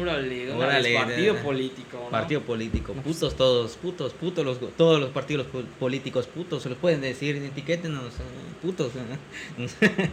[0.00, 1.98] órale, Órale, partido de- político.
[2.04, 2.10] ¿no?
[2.10, 6.78] Partido político, putos todos, putos, putos los, todos los partidos pol- políticos, putos, se los
[6.78, 8.92] pueden decir, etiquétenos, eh, putos.
[8.96, 9.68] eh.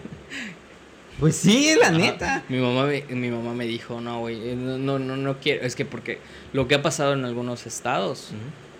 [1.19, 1.97] pues sí, es la Ajá.
[1.97, 2.43] neta.
[2.49, 5.65] Mi mamá me, mi mamá me dijo, no, güey, eh, no, no, no, no quiero.
[5.65, 6.19] Es que porque
[6.53, 8.29] lo que ha pasado en algunos estados,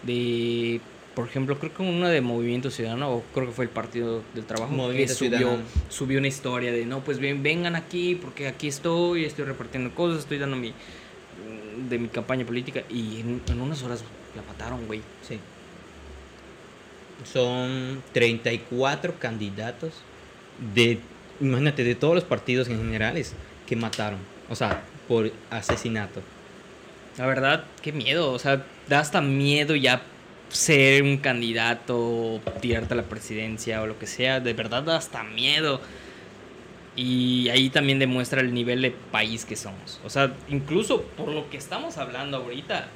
[0.04, 0.80] de,
[1.16, 4.46] por ejemplo, creo que uno de Movimiento Ciudadano, o creo que fue el Partido del
[4.46, 5.58] Trabajo, Movimiento que subió,
[5.90, 10.20] subió una historia de, no, pues bien, vengan aquí, porque aquí estoy, estoy repartiendo cosas,
[10.20, 10.74] estoy dando mi,
[11.90, 14.04] de mi campaña política, y en, en unas horas
[14.36, 15.02] la mataron, güey.
[15.28, 15.40] Sí.
[17.32, 19.94] Son 34 candidatos
[20.74, 21.00] de,
[21.40, 23.34] imagínate, de todos los partidos en generales
[23.66, 24.20] que mataron.
[24.50, 26.22] O sea, por asesinato.
[27.18, 30.02] La verdad, qué miedo, o sea, da hasta miedo ya
[30.50, 35.24] ser un candidato, tirarte a la presidencia o lo que sea, de verdad da hasta
[35.24, 35.82] miedo.
[36.96, 40.00] Y ahí también demuestra el nivel de país que somos.
[40.06, 42.88] O sea, incluso por lo que estamos hablando ahorita,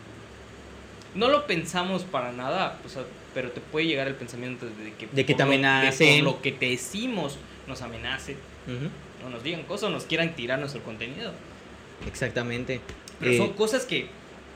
[1.16, 5.08] no lo pensamos para nada, o sea, pero te puede llegar el pensamiento de que,
[5.12, 6.24] De que te amenacen.
[6.24, 7.38] lo que te decimos
[7.68, 8.38] nos amenacen,
[9.26, 11.34] o nos digan cosas, o nos quieran tirar nuestro contenido.
[12.08, 12.80] Exactamente.
[13.20, 14.08] Pero Eh, son cosas que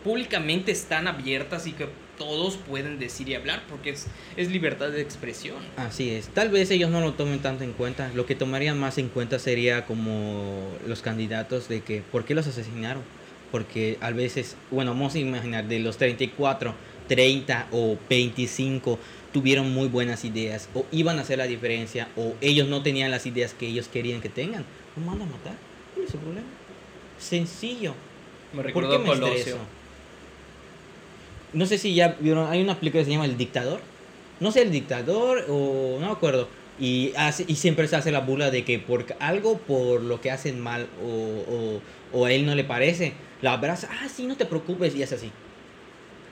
[0.06, 1.88] públicamente están abiertas y que
[2.24, 4.08] todos pueden decir y hablar porque es,
[4.38, 5.58] es libertad de expresión.
[5.76, 6.30] Así es.
[6.30, 8.12] Tal vez ellos no lo tomen tanto en cuenta.
[8.16, 12.48] Lo que tomarían más en cuenta sería como los candidatos de que, ¿por qué los
[12.48, 13.04] asesinaron?
[13.52, 16.74] Porque a veces, bueno, vamos a imaginar, de los 34,
[17.08, 18.98] 30 o 25
[19.34, 23.26] tuvieron muy buenas ideas o iban a hacer la diferencia o ellos no tenían las
[23.26, 24.64] ideas que ellos querían que tengan.
[24.96, 25.54] ¿No mandan a matar?
[25.94, 26.48] ¿Cuál es su problema?
[27.20, 27.94] Sencillo.
[28.54, 29.36] Me ¿Por recuerdo qué a me Colosio.
[29.36, 29.58] estreso?
[31.54, 33.80] No sé si ya vieron, hay una película que se llama El Dictador.
[34.40, 36.48] No sé, El Dictador o no me acuerdo.
[36.80, 40.32] Y, hace, y siempre se hace la burla de que por algo por lo que
[40.32, 41.80] hacen mal o,
[42.16, 45.04] o, o a él no le parece, la abraza, ah, sí, no te preocupes, y
[45.04, 45.30] es así.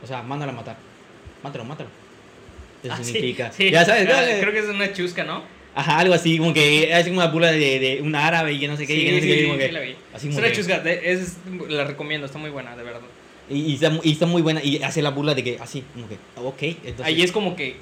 [0.04, 0.78] O sea, mándalo a matar.
[1.44, 1.90] Mátalo, mátalo.
[2.84, 3.52] Eso Ah, significa.
[3.52, 3.70] sí.
[3.70, 5.44] Ya sabes, Ah, creo que es una chusca, ¿no?
[5.76, 8.68] Ajá, algo así, como que es como una burla de, de un árabe y que
[8.68, 8.96] no sé qué.
[8.96, 9.96] y que no sé sí, qué, sí, como sí, que- la vi.
[10.14, 11.38] así Es una que- chusca, es-
[11.70, 13.02] la recomiendo, está muy buena, de verdad.
[13.52, 14.64] Y, y está, mu- y está muy buena.
[14.64, 16.62] Y hace la burla de que así, como que, ok.
[16.84, 17.76] Entonces, Ahí es como que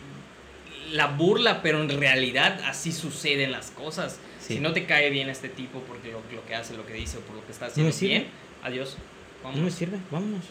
[0.91, 4.19] la burla, pero en realidad así suceden las cosas.
[4.41, 4.55] Sí.
[4.55, 7.17] Si no te cae bien este tipo porque lo, lo que hace, lo que dice
[7.17, 8.13] o por lo que está haciendo sirve.
[8.15, 8.27] bien,
[8.63, 8.97] adiós.
[9.43, 10.41] No me sirve, vámonos.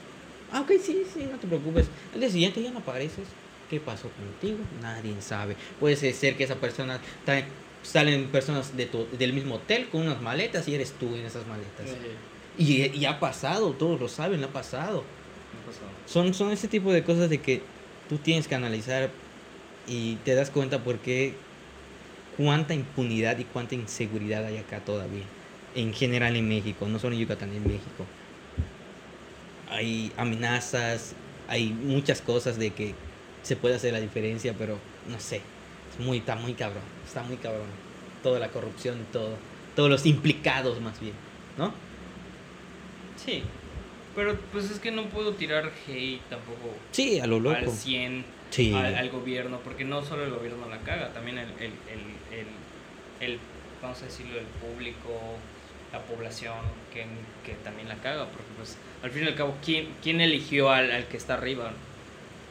[0.52, 1.86] Ah, ok, sí, sí, no te preocupes.
[2.14, 3.26] El día siguiente ya no apareces.
[3.68, 4.58] ¿Qué pasó contigo?
[4.80, 5.56] Nadie sabe.
[5.78, 7.00] Puede ser que esa persona.
[7.82, 11.46] Salen personas de tu- del mismo hotel con unas maletas y eres tú en esas
[11.46, 11.86] maletas.
[11.88, 12.12] Eh,
[12.59, 15.04] Y, y ha pasado, todos lo saben, ha pasado.
[16.06, 17.62] Son, son ese tipo de cosas de que
[18.09, 19.11] tú tienes que analizar
[19.86, 21.34] y te das cuenta por qué
[22.36, 25.24] cuánta impunidad y cuánta inseguridad hay acá todavía.
[25.74, 28.06] En general en México, no solo en Yucatán, en México.
[29.70, 31.14] Hay amenazas,
[31.46, 32.94] hay muchas cosas de que
[33.42, 34.78] se puede hacer la diferencia, pero
[35.09, 35.42] no sé.
[35.92, 37.66] Es muy, está muy cabrón, está muy cabrón.
[38.22, 39.36] Toda la corrupción y todo.
[39.76, 41.14] Todos los implicados más bien,
[41.56, 41.72] ¿no?
[43.24, 43.42] Sí,
[44.14, 47.70] pero pues es que no puedo tirar hate tampoco Sí, a lo al loco.
[47.70, 48.72] 100 Sí.
[48.72, 52.46] al, al gobierno, porque no solo el gobierno la caga, también el, el, el, el,
[53.32, 53.38] el,
[53.82, 55.36] vamos a decirlo, el público,
[55.92, 56.54] la población
[56.92, 57.04] que,
[57.44, 60.90] que también la caga, porque pues al fin y al cabo, ¿quién, quién eligió al,
[60.90, 61.72] al que está arriba?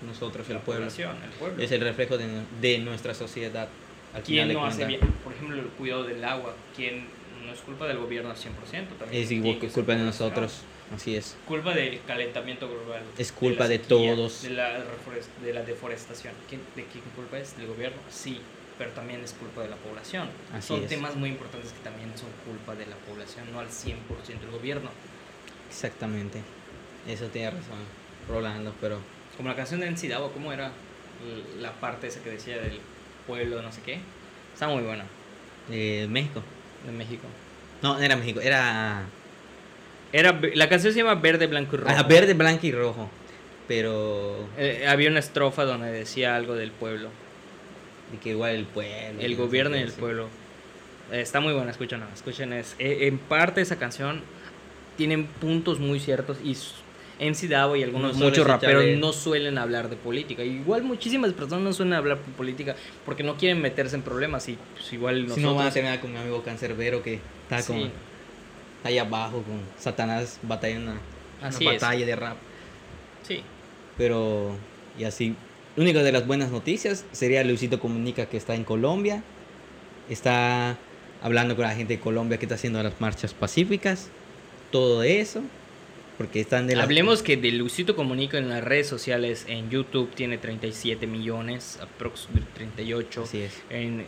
[0.08, 0.84] Nosotros, el La pueblo.
[0.86, 1.64] población, el pueblo.
[1.64, 2.28] Es el reflejo de,
[2.62, 3.68] de nuestra sociedad.
[4.14, 5.00] Al ¿Quién final no hace bien?
[5.24, 7.08] Por ejemplo, el cuidado del agua, ¿quién
[7.48, 8.98] no es culpa del gobierno al 100%?
[9.00, 10.62] También Es igual que culpa de nosotros.
[10.94, 11.36] Así es.
[11.48, 13.02] Culpa del calentamiento global.
[13.18, 14.44] Es culpa de sequía, todos.
[14.44, 14.84] De la,
[15.44, 16.34] de la deforestación.
[16.48, 17.58] ¿Quién- ¿De quién culpa es?
[17.58, 17.98] ¿Del gobierno?
[18.10, 18.40] Sí,
[18.78, 20.30] pero también es culpa de la población.
[20.54, 20.90] Así son es.
[20.90, 24.90] temas muy importantes que también son culpa de la población, no al 100% del gobierno.
[25.70, 26.42] Exactamente.
[27.08, 27.80] Eso tiene razón,
[28.30, 29.00] Rolando, pero
[29.36, 30.72] Como la canción de NC Davo, ¿cómo era?
[31.60, 32.80] La parte esa que decía del
[33.26, 34.00] pueblo, no sé qué.
[34.54, 35.06] Está muy buena,
[35.70, 36.42] eh, México.
[36.86, 37.24] De México.
[37.82, 39.02] No, no era México, era
[40.14, 41.94] Era, la canción se llama Verde, Blanco y Rojo.
[41.98, 43.10] ah, verde, blanco y rojo.
[43.68, 47.10] Pero Eh, había una estrofa donde decía algo del pueblo.
[48.12, 49.20] de que igual el pueblo.
[49.22, 50.00] El gobierno y el sí.
[50.00, 50.30] pueblo.
[51.12, 52.54] Eh, Está muy buena, escuchen, escuchen.
[52.54, 54.22] Es, eh, en parte esa canción
[54.96, 56.56] tienen puntos muy ciertos y
[57.20, 60.44] MC Davo y algunos No muchos raperos echarle- no suelen hablar de política.
[60.44, 64.58] Igual muchísimas personas no suelen hablar de política porque no quieren meterse en problemas y
[64.76, 65.36] pues, igual nosotros...
[65.38, 67.74] Si no van a terminar con mi amigo Cancerbero que está Sí.
[68.78, 71.02] está ahí abajo con Satanás batallando una,
[71.40, 71.74] una Así es.
[71.82, 72.38] batalla de rap.
[73.28, 73.42] Sí.
[73.98, 74.52] Pero,
[74.98, 75.36] y así.
[75.76, 79.24] Única de las buenas noticias sería Luisito Comunica que está en Colombia.
[80.10, 80.78] Está
[81.22, 84.10] hablando con la gente de Colombia que está haciendo las marchas pacíficas.
[84.72, 85.42] Todo eso.
[86.18, 86.84] Porque están de la.
[86.84, 92.52] Hablemos que de Luisito Comunica en las redes sociales, en YouTube tiene 37 millones, aproximadamente
[92.56, 93.24] 38.
[93.24, 93.62] Así es.
[93.70, 94.06] En,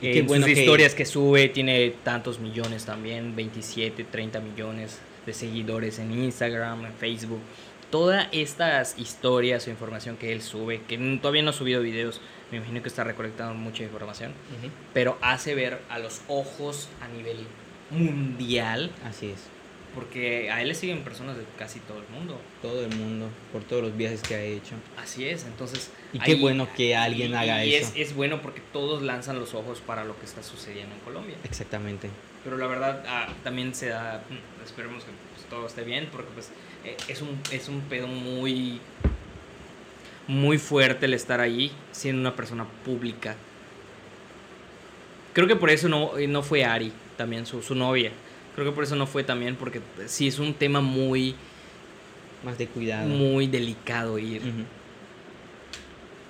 [0.00, 4.40] Y en qué bueno sus que- historias que sube tiene tantos millones también, 27, 30
[4.40, 7.40] millones de seguidores en Instagram, en Facebook.
[7.90, 12.20] Todas estas historias o información que él sube, que todavía no ha subido videos,
[12.50, 14.32] me imagino que está recolectando mucha información,
[14.94, 17.38] pero hace ver a los ojos a nivel
[17.90, 19.38] mundial, Así es.
[19.94, 22.40] Porque a él le siguen personas de casi todo el mundo.
[22.62, 24.74] Todo el mundo, por todos los viajes que ha hecho.
[24.96, 25.90] Así es, entonces...
[26.12, 27.92] Y qué ahí- bueno que alguien y- haga y eso.
[27.96, 31.36] Es, es bueno porque todos lanzan los ojos para lo que está sucediendo en Colombia.
[31.44, 32.10] Exactamente.
[32.44, 36.30] Pero la verdad ah, también se da, mm, esperemos que pues, todo esté bien, porque
[36.34, 36.50] pues
[36.84, 38.80] eh, es, un, es un pedo muy,
[40.28, 43.36] muy fuerte el estar ahí siendo una persona pública.
[45.32, 48.12] Creo que por eso no, eh, no fue Ari, también su, su novia.
[48.58, 51.36] Creo que por eso no fue también, porque pues, sí es un tema muy,
[52.44, 53.06] Más de cuidado.
[53.08, 54.42] muy delicado ir.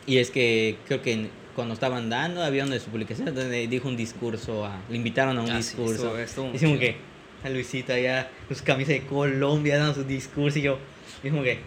[0.06, 3.66] Y es que creo que en- cuando estaban dando, había una de sus publicaciones donde
[3.66, 6.14] dijo un discurso, a, le invitaron a un Ah, sí, discurso.
[6.36, 6.78] como chido.
[6.78, 6.96] que
[7.42, 10.78] a Luisito allá, sus camisas de Colombia, dando su discurso y yo,
[11.24, 11.60] y como que,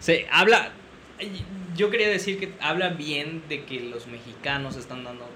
[0.00, 0.70] Se habla.
[1.76, 5.26] Yo quería decir que habla bien de que los mexicanos están dando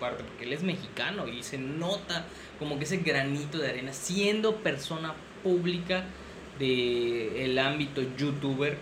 [0.00, 2.24] parte, porque él es mexicano y se nota
[2.58, 6.04] como que ese granito de arena, siendo persona pública
[6.58, 8.76] del el ámbito youtuber,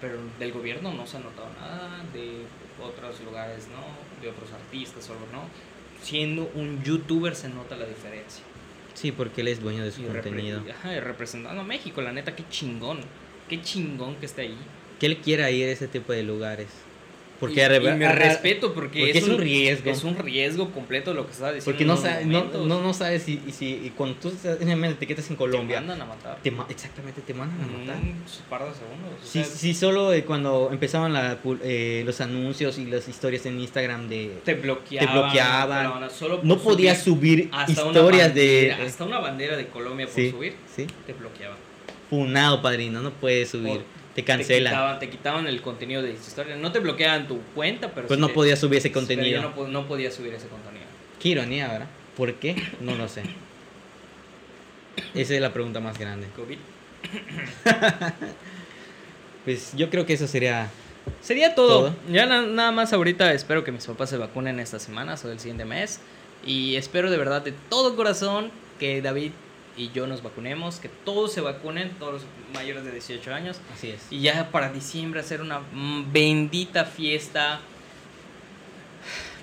[0.00, 2.42] pero del gobierno no se ha notado nada, de
[2.82, 5.42] otros lugares no, de otros artistas solo no.
[6.02, 8.42] Siendo un youtuber se nota la diferencia.
[8.94, 10.62] sí, porque él es dueño de su Y repre- contenido.
[10.70, 13.00] ajá, y representando a México, la neta, qué chingón.
[13.48, 14.56] Qué chingón que esté ahí.
[14.98, 16.68] Que él quiera ir a ese tipo de lugares.
[17.40, 19.90] Porque y, y me respeto porque, porque es un riesgo.
[19.90, 21.64] Es un riesgo completo lo que está diciendo.
[21.64, 24.60] Porque no, unos sa- no, no, no sabes si, y si y cuando tú estás
[24.60, 26.38] en el etiquetas en Colombia, Te mandan a matar.
[26.42, 27.96] te exactamente te mandan a matar.
[27.96, 28.14] un
[28.50, 29.12] par de segundos.
[29.22, 33.58] o sea, sí, solo eh, cuando empezaban la eh, los anuncios y las historias en
[33.58, 34.40] Instagram de...
[34.44, 35.06] Te bloqueaban.
[35.14, 36.10] te bloqueaban.
[36.10, 38.68] solo No podías subir hasta una historias de...
[38.70, 40.86] bandera- Hasta una bandera de Colombia por Sí, subir, sí.
[41.06, 41.56] te bloqueaban.
[42.10, 43.78] Funado, padrino, no puedes subir.
[43.78, 44.72] O te cancelan.
[44.72, 46.56] Te quitaban, te quitaban el contenido de esa historia.
[46.56, 48.06] No te bloqueaban tu cuenta, pero.
[48.08, 49.26] Pues sí no te- podías subir ese pero contenido.
[49.40, 50.84] yo no, po- no podía subir ese contenido.
[51.20, 51.86] Qué ironía, ¿verdad?
[52.16, 52.56] ¿Por qué?
[52.80, 53.22] No lo sé.
[55.14, 56.26] Esa es la pregunta más grande.
[56.36, 56.58] COVID.
[59.44, 60.68] Pues yo creo que eso sería...
[61.22, 61.68] Sería todo.
[61.86, 61.94] Todo.
[62.12, 65.40] Ya na- nada más ahorita espero que mis papás se vacunen esta semana o el
[65.40, 66.00] siguiente mes.
[66.44, 69.32] Y espero de verdad de todo corazón que David
[69.80, 72.22] y yo nos vacunemos, que todos se vacunen, todos los
[72.54, 73.60] mayores de 18 años.
[73.74, 74.00] Así es.
[74.10, 75.60] Y ya para diciembre hacer una
[76.12, 77.60] bendita fiesta.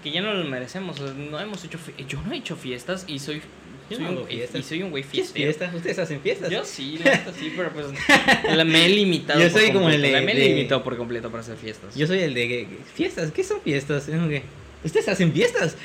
[0.03, 0.99] Que ya no lo merecemos.
[0.99, 3.41] No hemos hecho Yo no he hecho fiestas y soy,
[3.89, 4.59] Yo soy no un, güey- fiestas.
[4.59, 5.45] y soy un güey ¿Qué es fiestero.
[5.53, 5.71] fiesta?
[5.75, 6.49] ¿Ustedes hacen fiestas?
[6.51, 7.87] Yo sí, la neta sí, pero pues
[8.55, 9.39] la- me he limitado.
[9.41, 11.95] Yo por soy como el completo, de- Me he limitado por completo para hacer fiestas.
[11.95, 12.67] Yo soy el de...
[12.93, 13.31] ¿Fiestas?
[13.31, 14.07] ¿Qué son fiestas?
[14.07, 14.43] Es como que,
[14.83, 15.75] ¿Ustedes hacen fiestas?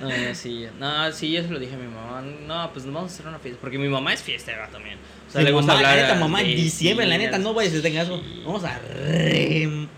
[0.00, 2.22] No, yo sí, no, sí, yo se lo dije a mi mamá.
[2.22, 3.60] No, pues vamos a hacer una fiesta.
[3.60, 4.98] Porque mi mamá es fiestera también.
[5.28, 5.96] O sea, le gusta mamá, hablar.
[5.96, 8.42] La neta, mamá, en diciembre, la neta, no vayas a tener sí.
[8.44, 9.88] Vamos a rem...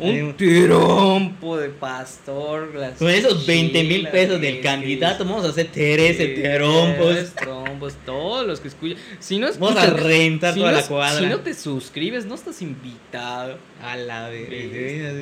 [0.00, 2.72] Un tirompo de pastor.
[2.98, 7.34] Con esos 20 mil pesos del candidato, vamos a hacer 13 Sí, trompos.
[7.34, 8.96] trompos, todos los que escuchan.
[9.18, 11.18] Si no Vamos a escuchas- rentar si toda no- la cuadra.
[11.20, 13.58] Si no te suscribes, no estás invitado.
[13.82, 15.12] A la verga.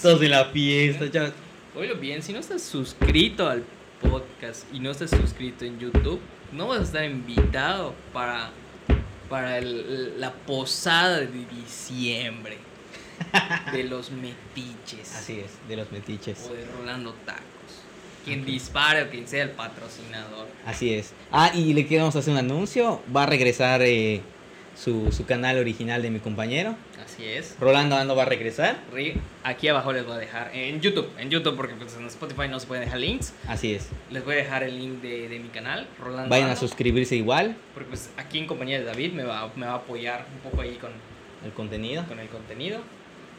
[0.00, 1.32] Todos en la fiesta, chavos.
[1.74, 3.64] Oílo bien, si no estás suscrito al
[4.00, 6.20] podcast y no estás suscrito en YouTube,
[6.52, 8.50] no vas a estar invitado para
[9.28, 11.28] para el- la posada de
[11.64, 12.58] diciembre
[13.72, 15.14] de los metiches.
[15.14, 16.48] Así es, de los metiches.
[16.50, 17.42] O de Rolando Tacos.
[18.24, 20.46] Quien dispare o quien sea el patrocinador.
[20.64, 21.12] Así es.
[21.32, 23.02] Ah, y le queremos hacer un anuncio.
[23.14, 24.22] Va a regresar eh,
[24.76, 26.76] su, su canal original de mi compañero.
[27.04, 27.56] Así es.
[27.60, 28.78] Rolando Ando va a regresar.
[29.42, 32.60] Aquí abajo les voy a dejar, en YouTube, en YouTube porque pues en Spotify no
[32.60, 33.34] se pueden dejar links.
[33.48, 33.88] Así es.
[34.10, 36.30] Les voy a dejar el link de, de mi canal, Rolando.
[36.30, 39.72] Vayan a suscribirse igual Porque pues aquí en compañía de David me va, me va
[39.72, 40.92] a apoyar un poco ahí con,
[41.44, 42.06] el contenido.
[42.06, 42.80] con el contenido.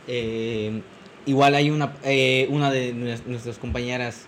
[0.07, 0.81] Eh,
[1.25, 4.25] igual hay una, eh, una de nues- nuestras compañeras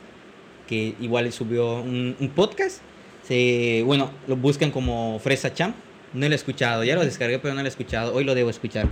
[0.67, 2.79] que igual subió un, un podcast.
[3.27, 5.75] Se, bueno, lo buscan como Fresa Champ.
[6.13, 8.13] No lo he escuchado, ya lo descargué, pero no lo he escuchado.
[8.13, 8.87] Hoy lo debo escuchar.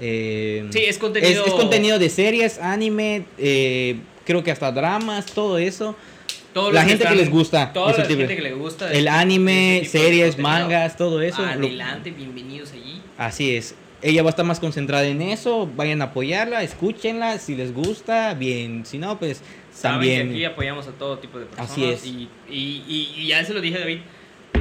[0.00, 1.46] Eh, Sí, es es, contenido.
[1.46, 5.94] es contenido de series, anime, eh, creo que hasta dramas, todo eso.
[6.72, 8.92] la gente que están- les gusta Toda la tipo gente que le gusta.
[8.92, 11.42] El anime, series, mangas, todo eso.
[11.42, 13.00] lo- Adelante, bienvenidos allí.
[13.18, 13.74] Así es.
[14.06, 15.66] Ella va a estar más concentrada en eso.
[15.74, 17.38] Vayan a apoyarla, escúchenla.
[17.38, 18.84] Si les gusta, bien.
[18.84, 19.42] Si no, pues
[19.80, 20.28] también.
[20.30, 21.70] aquí apoyamos a todo tipo de personas.
[21.70, 22.04] Así es.
[22.04, 24.00] Y, y, y- y ya se lo dije a David.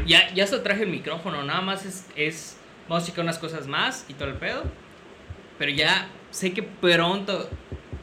[0.08, 2.58] Ya, ya se traje el micrófono, nada más es, es.
[2.88, 4.64] Vamos a checar unas cosas más y todo el pedo.
[5.60, 7.50] Pero ya sé que pronto.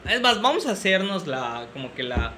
[0.09, 1.67] Es más, vamos a hacernos la.
[1.73, 2.33] Como que la.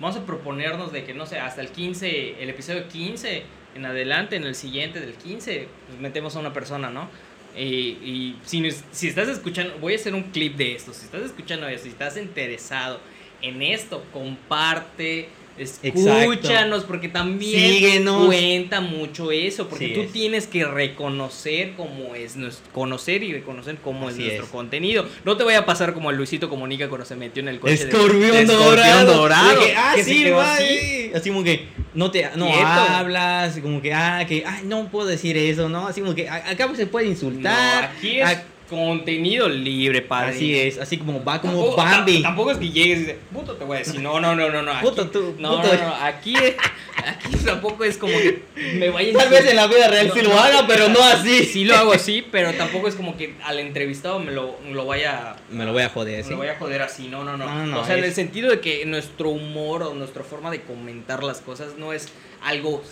[0.00, 3.42] Vamos a proponernos de que, no sé, hasta el 15, el episodio 15
[3.74, 7.08] en adelante, en el siguiente del 15, pues metemos a una persona, ¿no?
[7.56, 10.92] Y, si, si estás escuchando, voy a hacer un clip de esto.
[10.92, 13.00] Si estás escuchando esto, si estás interesado
[13.40, 15.28] en esto, comparte,
[15.58, 18.26] escúchanos, porque también Síguenos.
[18.26, 20.12] cuenta mucho eso, porque Sí tú es.
[20.12, 24.50] tienes que reconocer cómo es nuestro, conocer y reconocer cómo Así es nuestro es.
[24.50, 25.06] contenido.
[25.24, 27.76] No te vaya a pasar como a Luisito Comunica cuando se metió en el coche
[27.76, 29.14] de- Escorpión de dorado.
[29.16, 31.10] dorado, De que, ah, que sí, así.
[31.14, 32.66] Así como que no te no Quieto.
[32.66, 35.86] hablas, como que ah, que ay, no puedo decir eso, ¿no?
[35.86, 37.84] Así como que a- acá se puede insultar.
[37.84, 40.30] No, aquí es Ah, contenido libre, padre.
[40.36, 42.18] así es, así como va como Tampoco, Bambi.
[42.18, 44.50] tam- tampoco es que llegues y dices, puto te voy a decir, no, no, no,
[44.50, 44.72] no, no.
[44.72, 45.72] aquí- Puto tú, no, puto.
[45.74, 46.34] no, no, aquí,
[46.96, 48.42] aquí tampoco es como que
[48.74, 50.88] me vaya a Tal vez en la vida real No, sí lo no, haga, pero
[50.88, 51.44] no así.
[51.44, 55.36] Sí lo hago así, pero tampoco es como que al entrevistado me lo, lo vaya
[55.50, 56.30] Me lo voy a joder, me ¿sí?
[56.30, 57.80] lo voy a joder así, no, no, no.
[57.80, 61.40] O sea, en el sentido de que nuestro humor o nuestra forma de comentar las
[61.40, 62.08] cosas no es
[62.42, 62.82] algo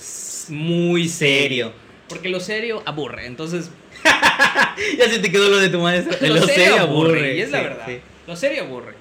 [0.49, 1.73] muy serio.
[2.09, 3.71] Porque lo serio aburre, entonces
[4.99, 6.17] Ya se te quedó lo de tu maestro.
[6.21, 7.85] lo, Lo serio sé, aburre, y es la sí, verdad.
[7.87, 7.99] sí.
[8.27, 8.95] Lo serio aburre.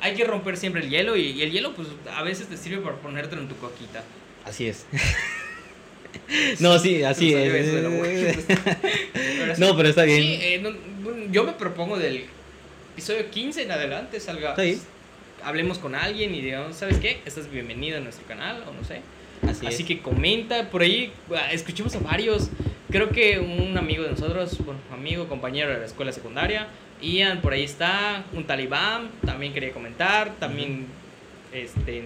[0.00, 2.78] Hay que romper siempre el hielo y, y el hielo pues a veces te sirve
[2.82, 4.02] para ponértelo en tu coquita.
[4.44, 4.86] Así es.
[6.60, 7.72] no, sí, así es.
[7.72, 7.90] la.
[9.12, 10.22] Pero no, pero está bien.
[10.22, 10.72] Sí, eh, no-
[11.30, 12.24] yo me propongo del
[12.94, 14.54] episodio 15 en adelante salga.
[15.44, 17.20] Hablemos con alguien y digamos, ¿sabes qué?
[17.24, 19.00] Estás bienvenido a nuestro canal o no sé.
[19.48, 19.88] Así, Así es.
[19.88, 22.48] que comenta por ahí, ah, escuchemos a varios.
[22.92, 26.68] Creo que un amigo de nosotros, bueno, amigo, compañero de la escuela secundaria,
[27.00, 30.84] Ian, por ahí está, un talibán, también quería comentar, también
[31.54, 32.02] este,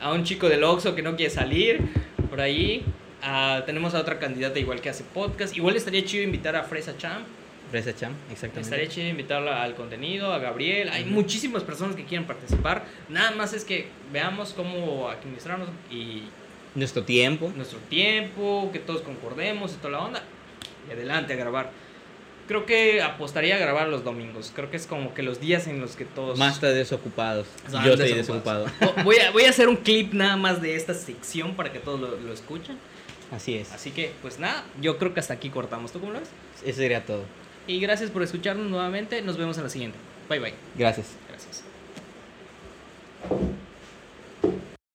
[0.00, 1.82] a un chico del Oxxo que no quiere salir,
[2.28, 2.82] por ahí.
[3.22, 5.56] Ah, tenemos a otra candidata igual que hace podcast.
[5.56, 7.24] Igual estaría chido invitar a Fresa Champ.
[7.70, 8.60] Fresa Cham, exactamente.
[8.62, 10.88] Estaría chido invitarla al contenido, a Gabriel.
[10.88, 12.84] Hay muchísimas personas que quieren participar.
[13.08, 16.24] Nada más es que veamos cómo administrarnos y
[16.74, 17.52] Nuestro tiempo.
[17.56, 20.22] nuestro tiempo, que todos concordemos y toda la onda.
[20.88, 21.70] Y adelante a grabar.
[22.46, 24.52] Creo que apostaría a grabar los domingos.
[24.54, 26.38] Creo que es como que los días en los que todos...
[26.38, 27.46] Más está desocupados.
[27.84, 28.66] Yo estoy desocupado.
[28.80, 31.78] Vo- Voy a, voy a hacer un clip nada más de esta sección para que
[31.78, 32.78] todos lo, lo escuchen.
[33.30, 33.70] Así es.
[33.72, 35.92] Así que, pues nada, yo creo que hasta aquí cortamos.
[35.92, 36.30] ¿Tú cómo lo ves?
[36.64, 37.24] Eso sería todo.
[37.66, 39.20] Y gracias por escucharnos nuevamente.
[39.20, 39.98] Nos vemos en la siguiente.
[40.30, 40.54] Bye bye.
[40.76, 41.08] Gracias.
[41.28, 41.64] Gracias.